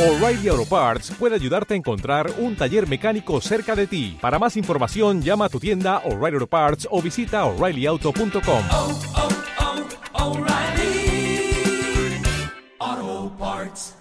[0.00, 4.16] O'Reilly Auto Parts puede ayudarte a encontrar un taller mecánico cerca de ti.
[4.18, 8.64] Para más información, llama a tu tienda O'Reilly Auto Parts o visita oreillyauto.com.
[8.72, 8.98] oh,
[12.78, 13.94] oh, Parts.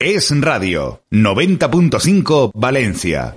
[0.00, 3.36] Es Radio 90.5 Valencia.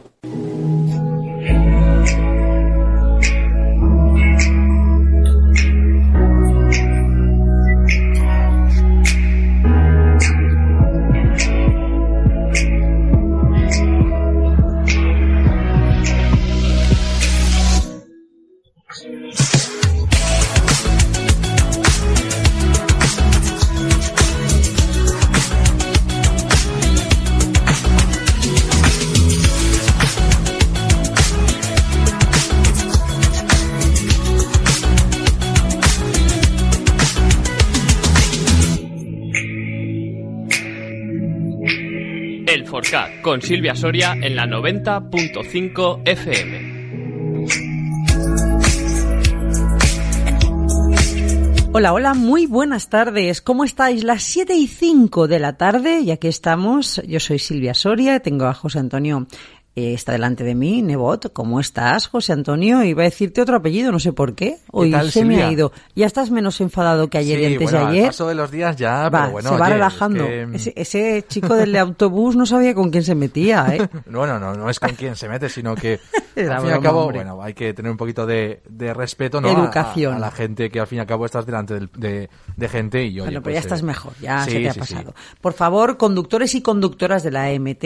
[43.22, 46.81] Con Silvia Soria en la 90.5 FM.
[51.73, 53.41] Hola, hola, muy buenas tardes.
[53.41, 54.03] ¿Cómo estáis?
[54.03, 57.02] Las 7 y 5 de la tarde y aquí estamos.
[57.08, 59.28] Yo soy Silvia Soria, tengo a José Antonio,
[59.75, 61.31] eh, está delante de mí, Nebot.
[61.31, 62.83] ¿Cómo estás, José Antonio?
[62.83, 64.58] Iba a decirte otro apellido, no sé por qué.
[64.72, 65.72] Hoy tal, se me ha ido.
[65.95, 68.05] Ya estás menos enfadado que ayer y antes bueno, de al ayer.
[68.08, 70.28] paso de los días ya, Va, pero bueno, se va oye, es relajando.
[70.28, 73.88] que, mm, Ese, ese chico del autobús no sabía con quién se metía, ¿eh?
[74.11, 76.00] Bueno, no, no es con quien se mete, sino que
[76.35, 77.19] al fin y al cabo, hombre.
[77.19, 79.47] bueno, hay que tener un poquito de, de respeto, ¿no?
[79.47, 80.13] A- Educación.
[80.13, 82.67] A, a la gente que al fin y al cabo estás delante del- de, de
[82.69, 84.73] gente y oye, Bueno, pero pues, ya estás eh, mejor, ya sí, se te ha
[84.73, 85.13] sí, pasado.
[85.39, 87.85] Por favor, conductores y conductoras de la AMT,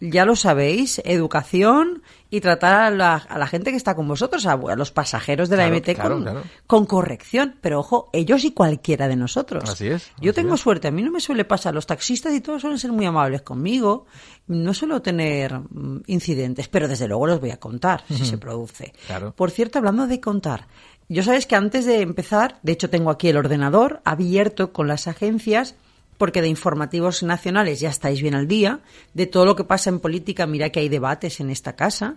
[0.00, 4.46] ya lo sabéis, educación y tratar a la, a la gente que está con vosotros,
[4.46, 6.42] a, a los pasajeros de la Claro, claro, con, claro.
[6.66, 7.56] con corrección.
[7.60, 9.68] Pero ojo, ellos y cualquiera de nosotros.
[9.68, 10.60] Así es, Yo así tengo es.
[10.60, 11.74] suerte, a mí no me suele pasar.
[11.74, 14.06] Los taxistas y todos suelen ser muy amables conmigo.
[14.46, 18.92] No suelo tener mm, incidentes, pero desde luego los voy a contar si se produce.
[19.06, 19.32] Claro.
[19.34, 20.66] Por cierto, hablando de contar,
[21.08, 25.08] yo sabes que antes de empezar, de hecho tengo aquí el ordenador abierto con las
[25.08, 25.74] agencias,
[26.20, 28.80] porque de informativos nacionales ya estáis bien al día,
[29.14, 32.16] de todo lo que pasa en política, mira que hay debates en esta casa,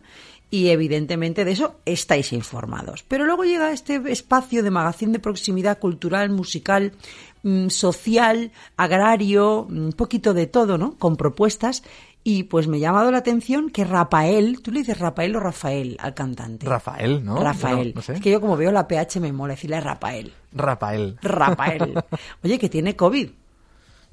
[0.50, 3.06] y evidentemente de eso estáis informados.
[3.08, 6.92] Pero luego llega este espacio de magazín de proximidad cultural, musical,
[7.44, 10.98] mm, social, agrario, un poquito de todo, ¿no?
[10.98, 11.82] Con propuestas.
[12.26, 15.96] Y pues me ha llamado la atención que Rafael, tú le dices Rafael o Rafael
[16.02, 16.66] al cantante.
[16.66, 17.38] Rafael, ¿no?
[17.38, 17.76] Rafael.
[17.78, 18.14] Bueno, no sé.
[18.16, 20.34] Es que yo como veo la PH me mola decirle Rafael.
[20.52, 21.18] Rafael.
[21.22, 22.04] Rafael.
[22.44, 23.30] Oye, que tiene COVID.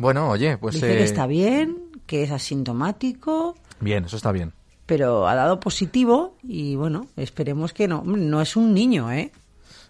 [0.01, 0.77] Bueno, oye, pues...
[0.77, 4.55] Dice eh, que está bien, que es asintomático, Bien, eso está bien.
[4.87, 8.03] pero ha dado positivo y bueno, esperemos que no.
[8.03, 9.31] No es un niño, ¿eh?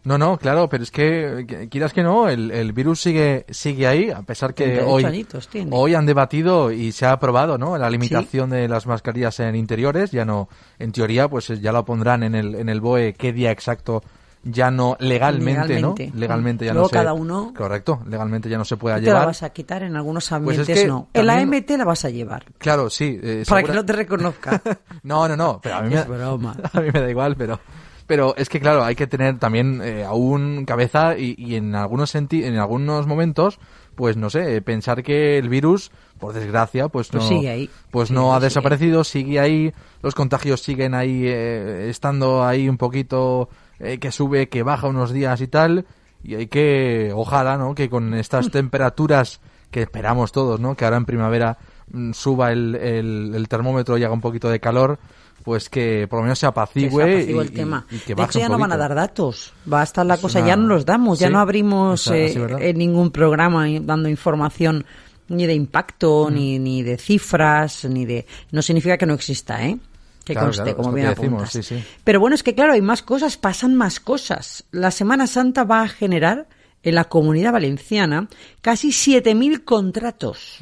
[0.02, 4.10] No, no, claro, pero es que, quieras que no, el, el virus sigue sigue ahí,
[4.10, 7.78] a pesar que 38 hoy, hoy han debatido y se ha aprobado, ¿no?
[7.78, 10.48] La limitación de las mascarillas en interiores, ya no,
[10.78, 14.02] en teoría, pues ya lo pondrán en el, en el BOE qué día exacto
[14.42, 16.06] ya no legalmente, Legalmente.
[16.12, 16.18] ¿no?
[16.18, 16.94] Legalmente ya Luego no se...
[16.96, 19.26] cada uno- Correcto, legalmente ya no se pueda Tú te la llevar.
[19.26, 21.08] vas a quitar en algunos Pues ambientes, es que no.
[21.12, 22.44] También- AMT la vas a llevar.
[22.58, 23.18] Claro, sí.
[23.22, 24.62] eh, Para segura- que no te reconozca.
[25.02, 26.56] No, no, no, pero a mí, Es me, broma.
[26.72, 27.60] a mí me da igual, pero
[28.06, 32.10] pero es que claro, hay que tener también eh, aún cabeza y, y en algunos
[32.10, 33.60] senti en algunos momentos,
[33.94, 37.70] pues no sé, pensar que el virus, por desgracia, pues no Pues sigue ahí.
[37.92, 38.46] pues Sí, no ha sigue.
[38.46, 43.48] desaparecido, sigue ahí, los contagios siguen ahí eh, estando ahí un poquito
[43.80, 45.86] eh, que sube, que baja unos días y tal,
[46.22, 47.74] y hay que ojalá, ¿no?
[47.74, 50.76] Que con estas temperaturas que esperamos todos, ¿no?
[50.76, 51.58] Que ahora en primavera
[51.92, 54.98] mm, suba el, el, el termómetro y haga un poquito de calor,
[55.44, 57.86] pues que por lo menos se Que apacigüe, se apacigüe y, el tema.
[57.90, 59.54] y- y que de hecho, ya no van a dar datos.
[59.72, 62.34] Va a estar la Es cosa, una- ya no los damos, ya no abrimos eh,
[62.60, 64.84] en ningún programa eh, dando información
[65.28, 66.34] ni de impacto, Mm.
[66.34, 68.26] ni, ni de cifras, ni de...
[68.50, 69.78] No significa que no exista, ¿eh?
[70.24, 71.52] Que Claro, conste, claro, como bien decimos, apuntas.
[71.52, 71.82] sí, sí.
[72.04, 74.64] Pero bueno, es que claro, hay más cosas, pasan más cosas.
[74.70, 76.46] La Semana Santa va a generar
[76.82, 78.28] en la comunidad valenciana
[78.60, 80.58] casi 7.000 contratos.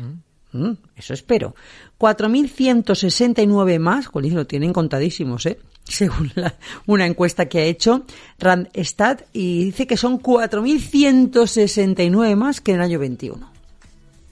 [0.52, 1.54] Mm, eso espero.
[1.98, 5.58] 4.169 más, jolín, lo tienen contadísimos, ¿eh?
[5.84, 6.54] Según la-
[6.86, 8.04] una encuesta que ha hecho
[8.38, 13.57] Randstad, y dice que son 4.169 más que en el año 21.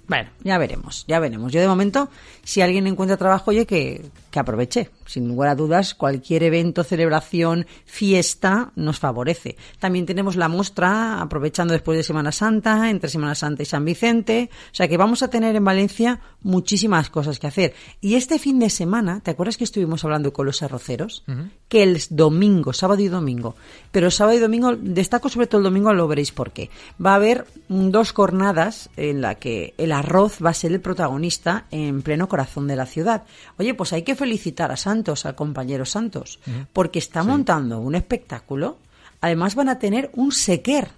[0.08, 1.53] Bueno, ya veremos, ya veremos.
[1.53, 2.08] Yo de momento,
[2.44, 4.91] si alguien encuentra trabajo, oye, que, que aproveche.
[5.06, 9.56] Sin lugar a dudas, cualquier evento, celebración, fiesta nos favorece.
[9.79, 14.50] También tenemos la muestra, aprovechando después de Semana Santa, entre Semana Santa y San Vicente.
[14.73, 17.75] O sea que vamos a tener en Valencia muchísimas cosas que hacer.
[18.00, 21.25] Y este fin de semana, ¿te acuerdas que estuvimos hablando con los arroceros?
[21.69, 23.56] Que el domingo, sábado y domingo.
[23.91, 26.70] Pero sábado y domingo, destaco sobre todo el domingo, lo veréis por qué.
[27.05, 31.67] Va a haber dos jornadas en la que el arroz va a ser el protagonista
[31.71, 33.25] en pleno corazón de la ciudad.
[33.59, 36.39] Oye, pues hay que felicitar a Santos, al compañero Santos,
[36.73, 38.79] porque está montando un espectáculo.
[39.21, 40.89] Además van a tener un sequer,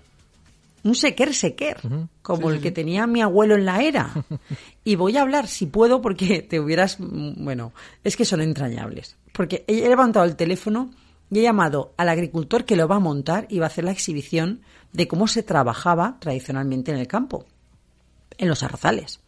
[0.84, 1.78] un sequer sequer,
[2.22, 4.12] como el que tenía mi abuelo en la era.
[4.84, 6.98] Y voy a hablar, si puedo, porque te hubieras...
[6.98, 7.72] mm, Bueno,
[8.04, 9.16] es que son entrañables.
[9.32, 10.90] Porque he he levantado el teléfono
[11.30, 13.90] y he llamado al agricultor que lo va a montar y va a hacer la
[13.92, 14.62] exhibición
[14.94, 17.44] de cómo se trabajaba tradicionalmente en el campo,
[18.38, 19.20] en los arrozales.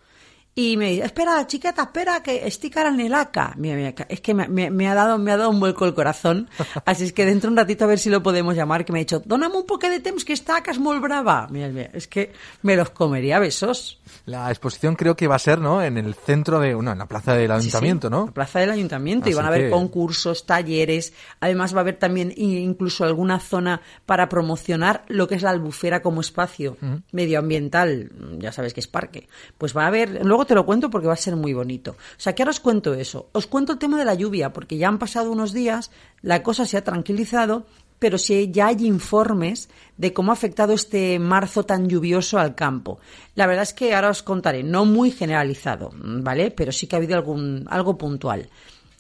[0.53, 3.55] Y me dice, espera, chiqueta, espera, que estic ara en el ACA.
[3.57, 5.95] Mira, mira, es que me, me- me ha dado, me ha dado un vuelco el
[5.95, 6.51] corazón.
[6.85, 8.99] Así es que dentro de un ratito a ver si lo podemos llamar, que me
[8.99, 11.47] ha dicho, dona'm un poco de temps que esta ACA es molt brava.
[11.51, 12.33] Mira, mira, es que
[12.63, 14.01] me los comería a besos.
[14.27, 15.83] La exposición creo que va a ser, ¿no?
[15.85, 18.33] En el centro de, bueno, en la plaza del Sí, sí, ayuntamiento, La ¿no?
[18.33, 19.29] plaza del ayuntamiento.
[19.29, 21.13] y Así van a haber que- concursos, talleres.
[21.39, 26.03] Además va a haber también incluso alguna zona para promocionar lo que es la albufera
[26.03, 26.77] como espacio
[27.13, 28.11] medioambiental.
[28.39, 29.29] Ya sabes que es parque.
[29.59, 31.93] Pues va a haber, luego te lo cuento porque va a ser muy bonito.
[31.93, 33.29] O sea, que ahora os cuento eso.
[33.33, 35.91] Os cuento el tema de la lluvia porque ya han pasado unos días,
[36.23, 37.67] la cosa se ha tranquilizado.
[37.99, 42.99] Pero sí ya hay informes de cómo ha afectado este marzo tan lluvioso al campo.
[43.35, 46.51] La verdad es que ahora os contaré, no muy generalizado, ¿vale?
[46.51, 48.49] Pero sí que ha habido algún, algo puntual.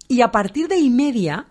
[0.06, 1.46] Y a partir de y media,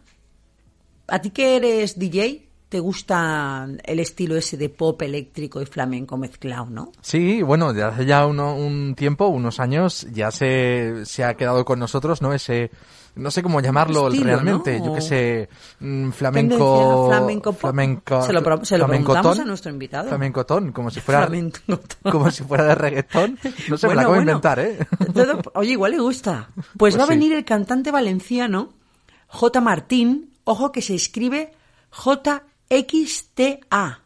[1.07, 6.17] a ti que eres DJ, te gusta el estilo ese de pop eléctrico y flamenco
[6.17, 6.91] mezclado, ¿no?
[7.01, 11.65] Sí, bueno, de hace ya uno- un tiempo, unos años, ya se, se ha quedado
[11.65, 12.31] con nosotros, ¿no?
[12.31, 12.69] Ese,
[13.15, 14.85] no sé cómo llamarlo Estilo, realmente, ¿no?
[14.85, 15.49] yo qué sé,
[15.79, 20.07] mm, flamenco, flamenco flamenco, Se lo se lo preguntamos a nuestro invitado.
[20.09, 21.27] Flamencotón, como si fuera,
[22.03, 23.39] como si fuera de reggaetón.
[23.67, 24.77] No sé, me la acabo de inventar, ¿eh?
[25.11, 26.49] Todo- oye, igual le gusta.
[26.55, 28.69] Pues, Pues va a venir el cantante valenciano
[29.27, 29.59] J.
[29.59, 31.51] Martín, ojo que se escribe
[32.69, 33.99] J-X-T-A.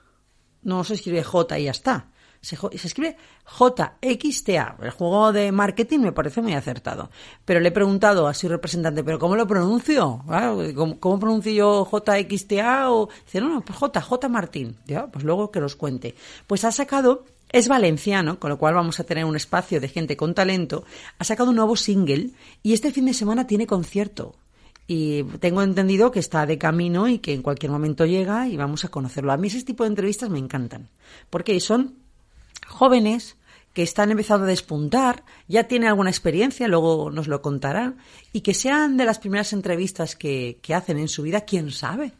[0.63, 2.07] No se escribe J y ya está.
[2.39, 4.77] Se, escribe J-X-T-A.
[4.81, 7.10] El juego de marketing me parece muy acertado.
[7.44, 10.24] Pero le he preguntado a su representante, ¿pero cómo lo pronuncio?
[10.27, 10.57] Claro,
[11.00, 12.92] ¿Cómo, pronuncio yo J-X-T-A?
[12.92, 13.10] O...
[13.25, 14.77] Dice, no, no, pues J, J Martín.
[14.86, 16.15] Ya, pues luego que los cuente.
[16.48, 20.18] Pues ha sacado es valenciano, con lo cual vamos a tener un espacio de gente
[20.18, 20.86] con talento.
[21.19, 22.31] Ha sacado un nuevo single
[22.63, 24.36] y este fin de semana tiene concierto.
[24.85, 28.83] Y tengo entendido que está de camino y que en cualquier momento llega y vamos
[28.83, 29.31] a conocerlo.
[29.31, 30.89] A mí ese tipo de entrevistas me encantan,
[31.30, 31.95] porque son
[32.68, 33.38] jóvenes
[33.74, 37.95] que están empezando a despuntar, ya tiene alguna experiencia, luego nos lo contará,
[38.31, 42.13] y que sean de las primeras entrevistas que, que hacen en su vida, quién sabe,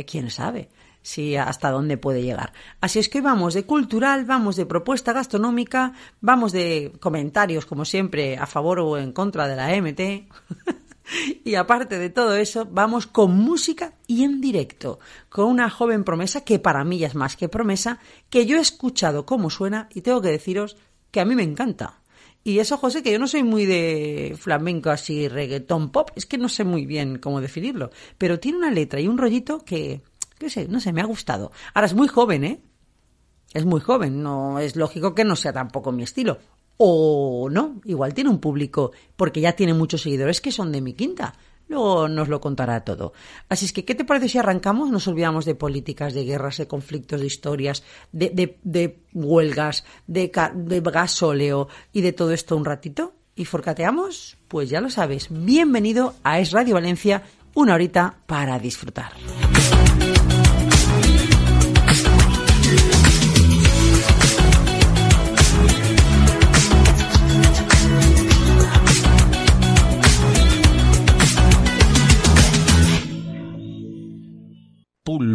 [0.00, 0.68] Eh, quién sabe
[1.02, 2.52] si hasta dónde puede llegar.
[2.80, 7.84] Así es que hoy vamos de cultural, vamos de propuesta gastronómica, vamos de comentarios, como
[7.84, 10.00] siempre, a favor o en contra de la MT.
[11.44, 14.98] Y aparte de todo eso, vamos con música y en directo,
[15.28, 17.98] con una joven promesa que para mí ya es más que promesa,
[18.28, 20.76] que yo he escuchado cómo suena y tengo que deciros
[21.10, 22.00] que a mí me encanta.
[22.42, 26.38] Y eso, José, que yo no soy muy de flamenco así, reggaetón pop, es que
[26.38, 30.00] no sé muy bien cómo definirlo, pero tiene una letra y un rollito que,
[30.38, 31.52] qué sé, no sé, me ha gustado.
[31.74, 32.62] Ahora es muy joven, ¿eh?
[33.52, 36.38] Es muy joven, no es lógico que no sea tampoco mi estilo.
[36.82, 40.94] O no, igual tiene un público, porque ya tiene muchos seguidores que son de mi
[40.94, 41.34] quinta.
[41.68, 43.12] Luego nos lo contará todo.
[43.50, 44.90] Así es que, ¿qué te parece si arrancamos?
[44.90, 47.82] Nos olvidamos de políticas, de guerras, de conflictos, de historias,
[48.12, 53.12] de, de- de huelgas, de, de gasóleo y de todo esto un ratito.
[53.36, 54.38] ¿Y forcateamos?
[54.48, 55.28] Pues ya lo sabes.
[55.30, 57.22] Bienvenido a Es Radio Valencia,
[57.54, 59.12] una horita para disfrutar.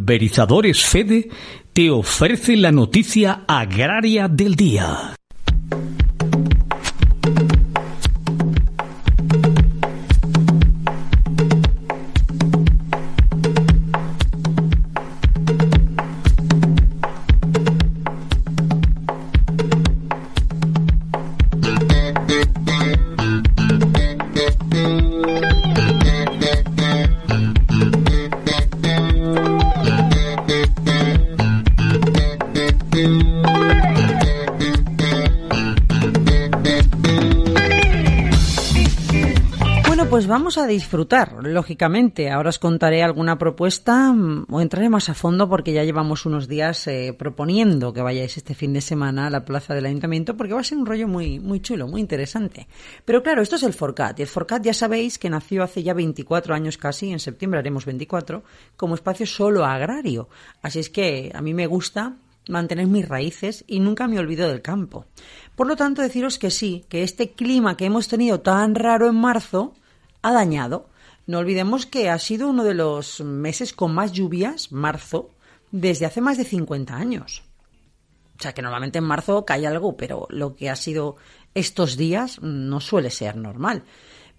[0.06, 1.30] Pulverizadores Fede
[1.74, 5.16] te ofrece la noticia agraria del día.
[40.46, 42.30] Vamos a disfrutar, lógicamente.
[42.30, 46.48] Ahora os contaré alguna propuesta mm, o entraré más a fondo porque ya llevamos unos
[46.48, 50.54] días eh, proponiendo que vayáis este fin de semana a la plaza del ayuntamiento porque
[50.54, 52.68] va a ser un rollo muy, muy chulo, muy interesante.
[53.06, 54.20] Pero claro, esto es el Forcat.
[54.20, 57.84] Y el Forcat ya sabéis que nació hace ya 24 años casi, en septiembre haremos
[57.84, 58.44] 24,
[58.78, 60.30] como espacio solo agrario.
[60.62, 64.62] Así es que a mí me gusta mantener mis raíces y nunca me olvido del
[64.62, 65.08] campo.
[65.56, 69.16] Por lo tanto, deciros que sí, que este clima que hemos tenido tan raro en
[69.16, 69.74] marzo
[70.26, 70.90] ha dañado.
[71.28, 75.30] No olvidemos que ha sido uno de los meses con más lluvias, marzo,
[75.72, 77.44] desde hace más de 50 años.
[78.40, 81.16] O sea que normalmente en marzo cae algo, pero lo que ha sido
[81.54, 83.84] estos días no suele ser normal.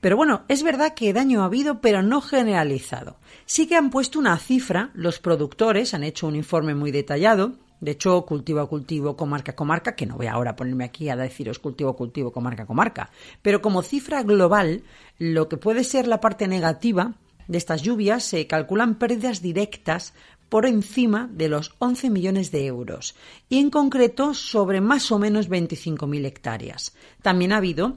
[0.00, 3.18] Pero bueno, es verdad que daño ha habido, pero no generalizado.
[3.44, 7.92] Sí que han puesto una cifra, los productores han hecho un informe muy detallado, de
[7.92, 11.16] hecho, cultivo a cultivo, comarca a comarca, que no voy ahora a ponerme aquí a
[11.16, 13.10] deciros cultivo a cultivo, comarca a comarca,
[13.42, 14.82] pero como cifra global,
[15.18, 17.14] lo que puede ser la parte negativa
[17.48, 20.14] de estas lluvias se calculan pérdidas directas
[20.48, 23.16] por encima de los 11 millones de euros
[23.48, 26.94] y en concreto sobre más o menos 25.000 hectáreas.
[27.22, 27.96] También ha habido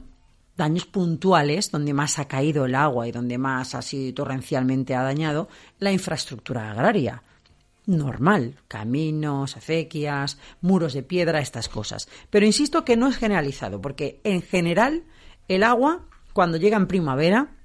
[0.56, 5.48] daños puntuales donde más ha caído el agua y donde más así torrencialmente ha dañado
[5.78, 7.22] la infraestructura agraria.
[7.86, 12.08] Normal, caminos, acequias, muros de piedra, estas cosas.
[12.30, 15.04] Pero insisto que no es generalizado, porque en general
[15.48, 17.56] el agua, cuando llega en primavera,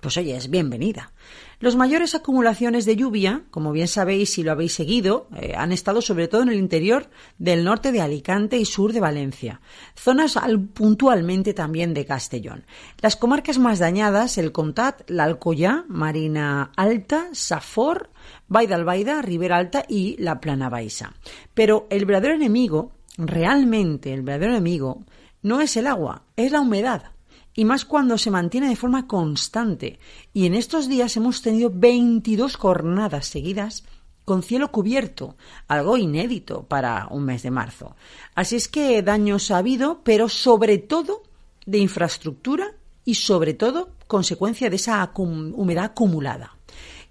[0.00, 1.12] pues oye, es bienvenida.
[1.58, 6.02] Los mayores acumulaciones de lluvia, como bien sabéis si lo habéis seguido, eh, han estado
[6.02, 7.08] sobre todo en el interior
[7.38, 9.62] del norte de Alicante y sur de Valencia,
[9.94, 10.38] zonas
[10.74, 12.66] puntualmente también de Castellón.
[13.00, 18.10] Las comarcas más dañadas, el Contat, la Alcoyá, Marina Alta, Safor,
[18.48, 21.14] Baida Albaida, Ribera Alta y la Plana Baixa.
[21.54, 25.04] Pero el verdadero enemigo, realmente el verdadero enemigo,
[25.40, 27.15] no es el agua, es la humedad
[27.56, 29.98] y más cuando se mantiene de forma constante.
[30.32, 33.84] Y en estos días hemos tenido 22 jornadas seguidas
[34.26, 35.36] con cielo cubierto,
[35.66, 37.96] algo inédito para un mes de marzo.
[38.34, 41.22] Así es que daños ha habido, pero sobre todo
[41.64, 46.56] de infraestructura y sobre todo consecuencia de esa humedad acumulada.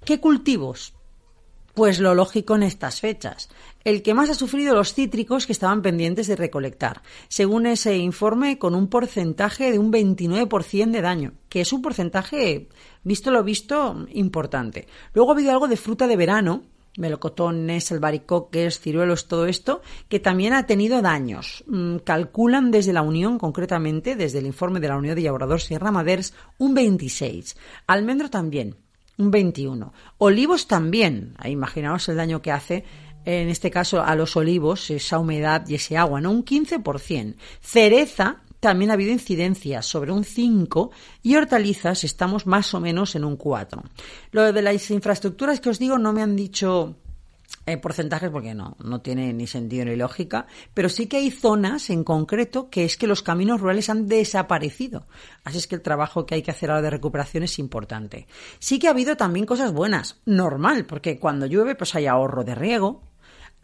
[0.04, 0.94] ¿Qué cultivos?
[1.74, 3.50] Pues lo lógico en estas fechas.
[3.86, 8.58] El que más ha sufrido los cítricos que estaban pendientes de recolectar, según ese informe,
[8.58, 12.68] con un porcentaje de un 29% de daño, que es un porcentaje,
[13.04, 14.88] visto lo visto, importante.
[15.14, 16.64] Luego ha habido algo de fruta de verano,
[16.98, 21.64] melocotones, albaricoques, ciruelos, todo esto, que también ha tenido daños.
[21.68, 25.78] Mm, calculan desde la Unión, concretamente, desde el informe de la Unión de Llauradores y
[25.78, 27.56] Ramaders, un 26.
[27.86, 28.78] Almendro también
[29.18, 29.94] un 21.
[30.18, 32.84] Olivos también, imaginaos el daño que hace
[33.26, 36.32] en este caso a los olivos, esa humedad y ese agua, ¿no?
[36.32, 37.36] Un 15%.
[37.62, 40.92] Cereza también ha habido incidencias sobre un 5
[41.22, 43.84] y hortalizas estamos más o menos en un 4.
[44.32, 46.96] Lo de las infraestructuras que os digo no me han dicho
[47.68, 51.90] eh, porcentajes porque no, no tiene ni sentido ni lógica, pero sí que hay zonas
[51.90, 55.08] en concreto que es que los caminos rurales han desaparecido.
[55.44, 58.28] Así es que el trabajo que hay que hacer ahora de recuperación es importante.
[58.60, 62.56] Sí que ha habido también cosas buenas, normal, porque cuando llueve pues hay ahorro de
[62.56, 63.02] riego,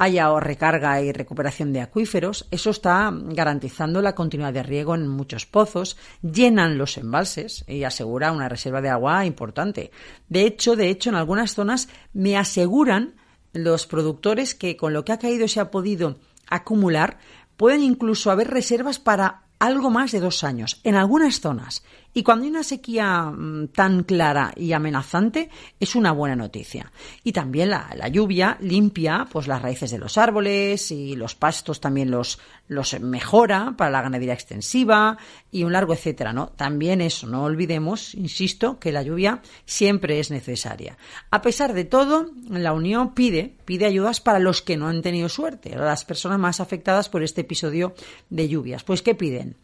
[0.03, 5.46] hay recarga y recuperación de acuíferos, eso está garantizando la continuidad de riego en muchos
[5.46, 9.91] pozos, llenan los embalses y asegura una reserva de agua importante.
[10.27, 13.13] De hecho, de hecho, en algunas zonas me aseguran
[13.53, 16.17] los productores que con lo que ha caído se ha podido
[16.48, 17.20] acumular,
[17.55, 21.84] pueden incluso haber reservas para algo más de dos años en algunas zonas.
[22.13, 25.50] Y cuando hay una sequía mm, tan clara y amenazante,
[25.80, 26.91] es una buena noticia.
[27.24, 32.12] Y también la, lluvia limpia pues las raíces de los árboles y los pastos también
[32.12, 35.18] los, los mejora para la ganadería extensiva
[35.51, 36.50] y un largo etcétera, ¿no?
[36.50, 40.98] También eso, no olvidemos, insisto, que la lluvia siempre es necesaria.
[41.30, 45.30] A pesar de todo, la Unión pide, pide ayudas para los que no han tenido
[45.30, 47.94] suerte, las personas más afectadas por este episodio
[48.30, 48.84] de lluvias.
[48.84, 49.56] Pues, ¿qué piden?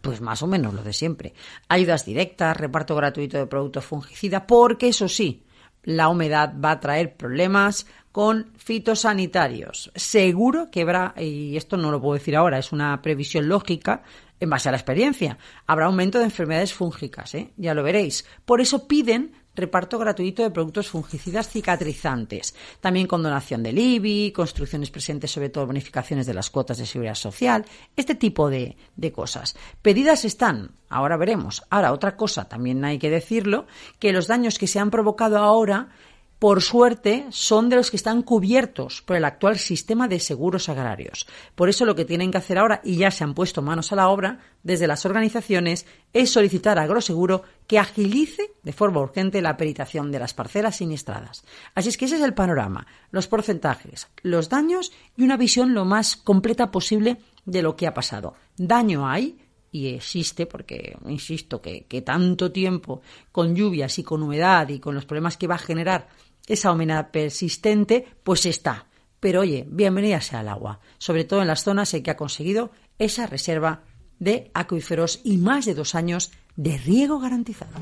[0.00, 1.34] Pues más o menos lo de siempre.
[1.68, 5.44] Ayudas directas, reparto gratuito de productos fungicidas, porque eso sí,
[5.82, 9.90] la humedad va a traer problemas con fitosanitarios.
[9.94, 14.02] Seguro que habrá, y esto no lo puedo decir ahora, es una previsión lógica
[14.40, 17.52] en base a la experiencia, habrá aumento de enfermedades fúngicas, ¿eh?
[17.56, 18.24] ya lo veréis.
[18.44, 24.90] Por eso piden reparto gratuito de productos fungicidas cicatrizantes, también con donación del IBI, construcciones
[24.90, 29.56] presentes, sobre todo bonificaciones de las cuotas de seguridad social, este tipo de, de cosas.
[29.82, 31.62] Pedidas están, ahora veremos.
[31.68, 33.66] Ahora, otra cosa, también hay que decirlo,
[33.98, 35.88] que los daños que se han provocado ahora
[36.38, 41.26] por suerte, son de los que están cubiertos por el actual sistema de seguros agrarios.
[41.56, 43.96] Por eso lo que tienen que hacer ahora, y ya se han puesto manos a
[43.96, 49.56] la obra desde las organizaciones, es solicitar a Agroseguro que agilice de forma urgente la
[49.56, 51.44] peritación de las parcelas siniestradas.
[51.74, 55.84] Así es que ese es el panorama, los porcentajes, los daños y una visión lo
[55.84, 58.34] más completa posible de lo que ha pasado.
[58.56, 59.38] Daño hay,
[59.70, 63.02] y existe, porque insisto que, que, tanto tiempo
[63.32, 66.08] con lluvias y con humedad y con los problemas que va a generar
[66.48, 68.86] esa humedad persistente, pues está.
[69.20, 72.70] Pero oye, bienvenida sea al agua, sobre todo en las zonas en que ha conseguido
[72.98, 73.82] esa reserva
[74.18, 77.72] de acuíferos y más de dos años de riego garantizado.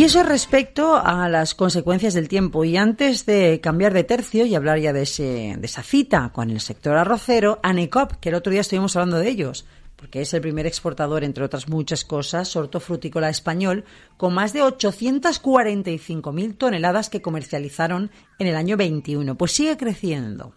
[0.00, 2.64] Y eso respecto a las consecuencias del tiempo.
[2.64, 6.96] Y antes de cambiar de tercio y hablar ya de, esa cita con el sector
[6.96, 9.66] arrocero, ANECOP, que el otro día estuvimos hablando de ellos,
[9.96, 13.84] porque es el primer exportador, entre otras muchas cosas, hortofrutícola español,
[14.16, 19.34] con más de 845.000 toneladas que comercializaron en el año 21.
[19.34, 20.54] Pues sigue creciendo.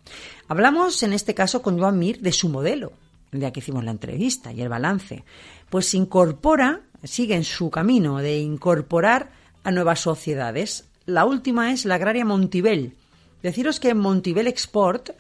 [0.48, 2.94] Hablamos en este caso con Joan Mir de su modelo,
[3.34, 5.26] el día que hicimos la entrevista y el balance.
[5.70, 9.32] Pues incorpora, sigue en su camino de incorporar
[9.64, 10.86] a nuevas sociedades.
[11.06, 12.96] La última es la agraria Montibel.
[13.42, 15.12] Deciros que Montibel Export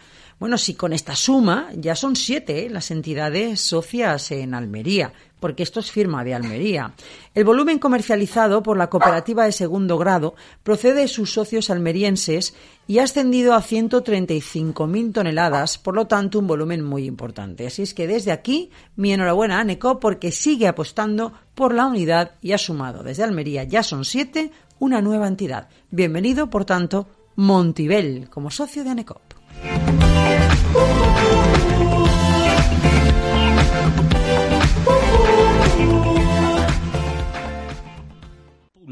[0.43, 2.69] bueno, si con esta suma ya son siete ¿eh?
[2.69, 5.13] las entidades socias en Almería,
[5.43, 6.93] porque esto es firma de Almería.
[7.35, 12.55] El volumen comercializado por la cooperativa de segundo grado procede de sus socios almerienses
[12.87, 17.67] y ha ascendido a 135.000 toneladas, por lo tanto un volumen muy importante.
[17.67, 22.35] Así es que desde aquí mi enhorabuena a NECO porque sigue apostando por la unidad
[22.39, 25.67] y ha sumado desde Almería, ya son siete, una nueva entidad.
[25.91, 30.12] Bienvenido, por tanto, Montibel como socio de ANECOP.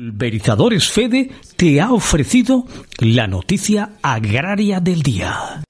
[0.02, 2.66] Pulverizadores Fede te ha ofrecido
[2.98, 5.62] la noticia agraria del día.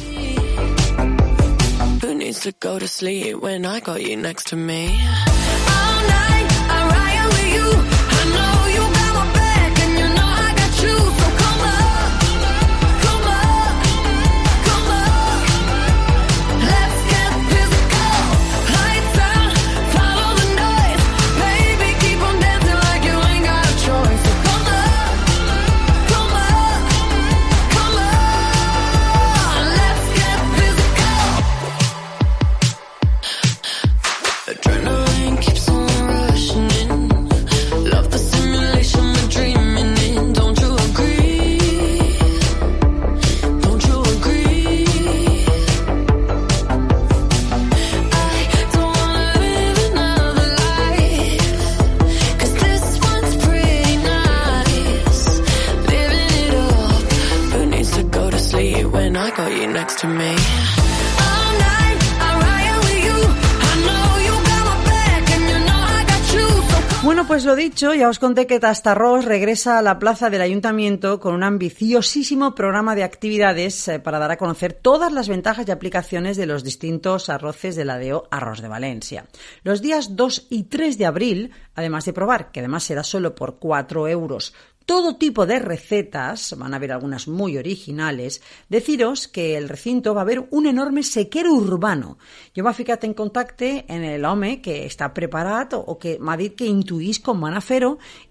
[67.72, 72.53] Dicho, ya os conté que Tastarrós regresa a la plaza del ayuntamiento con un ambiciosísimo
[72.53, 76.66] programa de actividades eh, para dar a conocer todas las ventajas y aplicaciones de los
[76.66, 79.25] distintos arroces de la DEO Arroz de Valencia.
[79.64, 83.57] Los días 2 y 3 de abril, además de probar, que además será solo por
[83.57, 84.53] 4 euros,
[84.85, 90.22] todo tipo de recetas, van a haber algunas muy originales, deciros que el recinto va
[90.22, 92.17] a haber un enorme sequero urbano.
[92.55, 96.67] Jo m'ha ficat en contacte en l'home que està preparat o que m'ha dit que
[96.67, 97.63] intuís com van a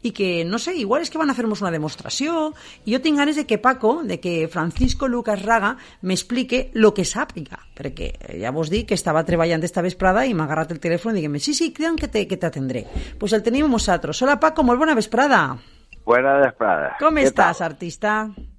[0.03, 2.53] i que, no sé, igual és que van a fer-nos una demostració
[2.85, 7.05] i jo tinc ganes de que Paco, de que Francisco Lucas Raga m'explique lo que
[7.05, 11.17] sàpiga, perquè ja vos dic que estava treballant esta vesprada i m'ha agarrat el telèfon
[11.17, 12.87] i diguem sí, sí, creuen que te, que t'atendré.
[13.19, 14.23] Pues el tenim nosaltres.
[14.23, 15.80] Hola Paco, molt bona vesprada.
[16.05, 16.97] Buena vesprada.
[16.99, 17.67] Com Què estàs, tal?
[17.71, 18.13] artista?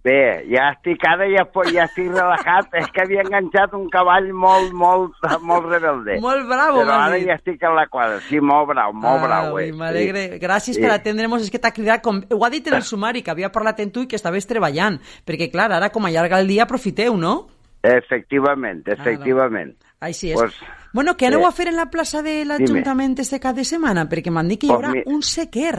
[0.04, 2.70] Bé, ja estic ara, ja, ja estic relaxat.
[2.80, 6.20] És que havia enganxat un cavall molt, molt, molt rebelde.
[6.24, 7.28] Molt bravo, Però ara dit.
[7.28, 8.20] ja estic a la quadra.
[8.30, 9.58] Sí, molt brau, molt brau.
[9.58, 9.74] Ai, eh.
[9.74, 10.24] m'alegre.
[10.34, 10.40] Sí.
[10.42, 10.82] Gràcies Sí.
[10.82, 11.44] per atendre'ns.
[11.44, 12.02] És que t'ha cridat...
[12.02, 12.22] Com...
[12.32, 15.00] Ho ha dit en el sumari, que havia parlat amb tu i que estaves treballant.
[15.28, 17.48] Perquè, clar, ara com allarga el dia, aprofiteu, no?
[17.84, 19.76] Efectivament, efectivament.
[20.02, 20.38] Així és.
[20.40, 20.56] Pues,
[20.94, 24.08] bueno, què aneu eh, a fer en la plaça de l'Ajuntament este cap de setmana?
[24.10, 25.76] Perquè m'han dit que hi Pues haurà mi- un sequer.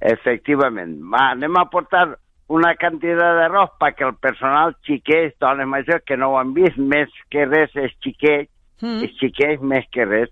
[0.00, 0.96] Efectivament.
[1.12, 2.06] Va, anem a portar
[2.50, 7.12] una quantitat d'arròs perquè el personal xiquets, dones majors que no ho han vist, més
[7.30, 8.48] que res és xiquet,
[8.80, 9.04] Mm.
[9.04, 10.30] és xiquets més que res,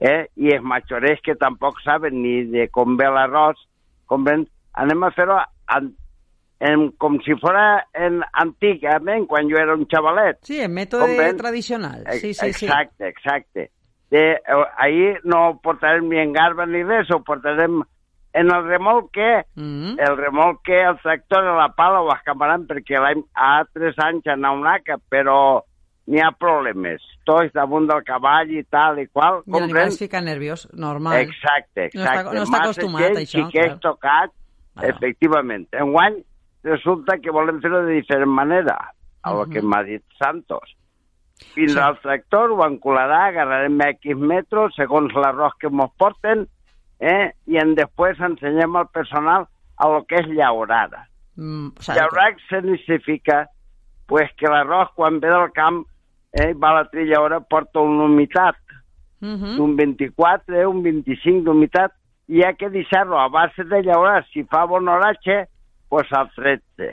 [0.00, 0.28] eh?
[0.38, 3.58] i els majorets que tampoc saben ni de com ve l'arròs,
[4.06, 4.44] com ven,
[4.78, 5.40] anem a fer-ho
[5.74, 5.88] en,
[6.60, 10.38] en, com si fora en, antigament, quan jo era un xavalet.
[10.46, 11.36] Sí, en mètode ven?
[11.42, 12.06] tradicional.
[12.20, 12.66] Sí, sí, sí.
[12.70, 13.70] exacte, exacte.
[14.14, 17.82] De, eh, ahir no portarem ni en garba ni res, ho portarem
[18.32, 19.98] en el remolque, Mm.
[19.98, 24.52] el remolque, el tractor de la pala ho escaparan perquè l'any ha tres anys anar
[24.52, 25.62] una aca, però
[26.06, 27.02] n'hi ha problemes.
[27.24, 29.42] Tots damunt del cavall i tal i qual.
[29.46, 31.18] I l'animal es fica nerviós, normal.
[31.20, 32.36] Exacte, No està- exacte.
[32.36, 33.80] no està acostumat gent, a això, xiquets clar.
[33.80, 34.34] tocats,
[34.82, 35.68] efectivament.
[35.72, 36.22] Enguany
[36.64, 38.76] resulta que volem fer-ho de diferent manera,
[39.22, 40.74] a lo que m'ha dit Santos.
[41.54, 41.78] fins Sí.
[41.78, 46.48] al tractor, ho encolarà, agarrarem X metres segons l'arròs que ens porten
[47.00, 47.32] eh?
[47.46, 49.46] i en després ensenyem al personal
[49.78, 51.06] a lo que és llaurada.
[51.36, 53.46] Mm, Llaurar significa
[54.06, 55.84] pues, que l'arròs quan ve del camp
[56.32, 58.56] eh, va a la trillaura porta una humitat
[59.20, 59.54] Ujú.
[59.56, 61.94] d'un 24, un 25 d'humitat
[62.28, 64.24] i hi ha que deixar-lo a base de llaurar.
[64.32, 65.46] Si fa bon oratge,
[65.88, 66.90] pues al 13,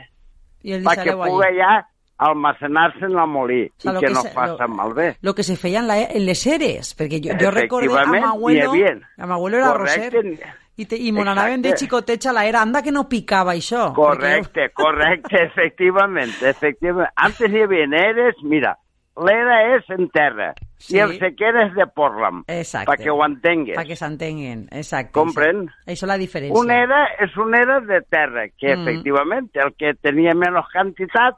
[0.66, 1.84] I el perquè pugui ja
[2.18, 5.18] almacenar-se en la molí sea, i lo que, que no se- faça lo- malbé.
[5.22, 8.26] Lo que se feia en, la, en les eres, perquè jo, jo recordé a Efectivament,
[8.26, 9.02] m'abuelo, i bien.
[9.18, 10.22] a m'abuelo era Correcte.
[10.22, 13.54] roser, i, te, i mon anàvem de xicoteig a la era, anda que no picava
[13.54, 13.94] això.
[13.96, 17.12] Correcte, correcte, efectivamente, efectivamente.
[17.16, 18.78] Antes hi havia eres, mira,
[19.16, 20.98] l'era és en terra Sí.
[20.98, 22.92] i el sequer és de Portland, Exacte.
[22.92, 23.76] perquè ho entengues.
[23.76, 25.14] Para que s'entenguen, exacte.
[25.16, 25.62] Comprèn?
[25.70, 26.60] Això, això és la diferència.
[26.60, 28.82] Un era és un era de terra, que Mm.
[28.82, 31.36] efectivament el que tenia menys quantitat,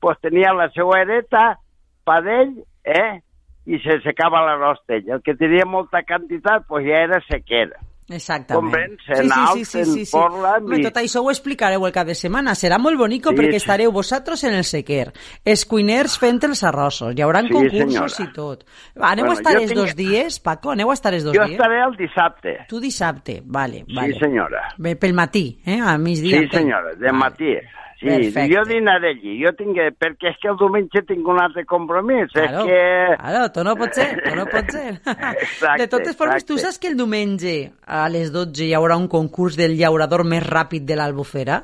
[0.00, 1.58] pues tenia la seva hereta
[2.04, 3.20] pa d'ell, eh?
[3.66, 5.10] i se secava l'arròs d'ell.
[5.14, 7.76] El que tenia molta quantitat, pues ja era sequera.
[8.10, 8.64] Exactament.
[8.64, 9.02] Comprens?
[9.06, 12.56] En Alps, en Portland Home, i- tot això ho explicareu el cap de setmana.
[12.58, 13.56] Serà molt bonico Sí, perquè sí.
[13.62, 15.12] estareu vosaltres en el sequer,
[15.44, 18.24] els cuiners fent els arrossos, hi haurà Sí, concursos senyora.
[18.24, 18.64] i tot.
[18.96, 20.72] Aneu Bueno, a estar jo els tinc- dos dies, Paco?
[20.72, 21.52] Aneu a estar els dos Jo dies?
[21.60, 22.56] estaré el dissabte.
[22.68, 24.12] Tu dissabte, vale, vale.
[24.14, 24.74] Sí, senyora.
[24.78, 25.78] Bé, pel matí, eh?
[25.80, 26.40] A migdia.
[26.40, 27.12] Sí, senyora, de Vale.
[27.12, 27.54] matí.
[28.00, 28.46] Sí, Perfecte.
[28.54, 29.34] jo dinaré allí.
[29.44, 32.30] Jo tinc, perquè és que el diumenge tinc un altre compromís.
[32.32, 33.16] Claro, és que...
[33.20, 34.94] claro, tu no pot ser, tu no pot ser.
[35.44, 36.62] Exacte, de totes formes, tu exacte.
[36.72, 40.88] saps que el diumenge a les 12 hi haurà un concurs del llaurador més ràpid
[40.88, 41.60] de l'Albufera?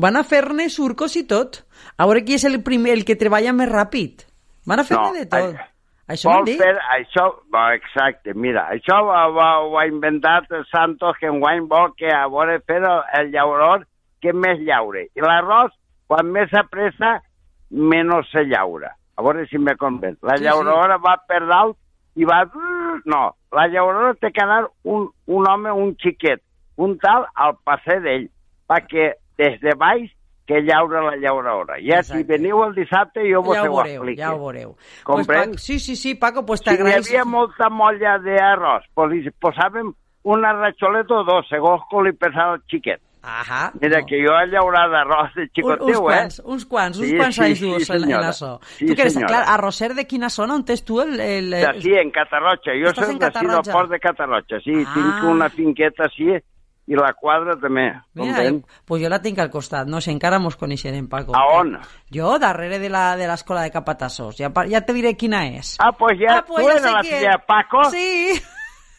[0.00, 1.64] Van a fer-ne surcos i tot.
[1.98, 4.22] A veure qui és el primer, el que treballa més ràpid.
[4.70, 5.50] Van a fer-ne No, de tot.
[5.58, 5.66] ai-
[6.10, 7.24] Això Vol fer això,
[7.76, 12.56] exacte, mira, això va, va, ho ha inventat Santos que enguany vol que a veure
[12.66, 13.84] fer el, el llaurador
[14.20, 15.06] que més llaure.
[15.16, 15.72] I l'arròs,
[16.10, 17.20] quan més apressa,
[17.70, 18.94] menys se llaura.
[19.16, 20.18] A veure si me convenç.
[20.22, 21.76] La Sí, llauradora va per dalt
[22.16, 22.42] i va...
[23.04, 26.40] No, la llauradora té que anar un, un home, un xiquet,
[26.76, 28.30] un tal al passer d'ell,
[28.68, 30.08] perquè des de baix
[30.50, 31.76] que llaura la llauradora.
[31.78, 32.26] Ja si Exacte.
[32.32, 34.18] veniu el dissabte jo vos Ja ho ho explico.
[34.20, 34.72] ja ho veureu.
[34.74, 35.46] Pues, Comprens?
[35.52, 39.92] Paco, sí, sí, sí, Paco, pues Si hi havia molta molla d'arròs, pues posàvem
[40.24, 43.00] una ratxoleta o dos, segons com li pesava el xiquet.
[43.22, 43.70] Ahà.
[43.80, 44.06] Mira, no.
[44.08, 46.02] que jo he llaurat d'arròs de Un, uns xicoteu, eh?
[46.06, 48.52] quants, uns quants, uns Sí, quants sí, anys sí, en, en això.
[48.78, 50.54] Sí, tu que eres, clar, a Roser de quina zona?
[50.54, 51.18] On tens tu el...
[51.20, 52.72] el, sí, en Catarroja.
[52.80, 54.78] Jo soc d'ací del port de Catarroja, sí.
[54.86, 54.94] Ah.
[54.94, 56.30] Tinc una finqueta així
[56.90, 57.84] i la quadra també.
[58.18, 58.46] Mira,
[58.88, 61.36] pues jo la tinc al costat, no sé, encara mos coneixerem, Paco.
[61.36, 61.76] A on?
[62.10, 64.40] Jo, darrere de la de l'escola de Capatassos.
[64.40, 65.76] Ja, ja te diré quina és.
[65.78, 67.84] Ah, pues ja, Ah, pues tu ja eres la filla Paco?
[67.92, 68.40] Sí.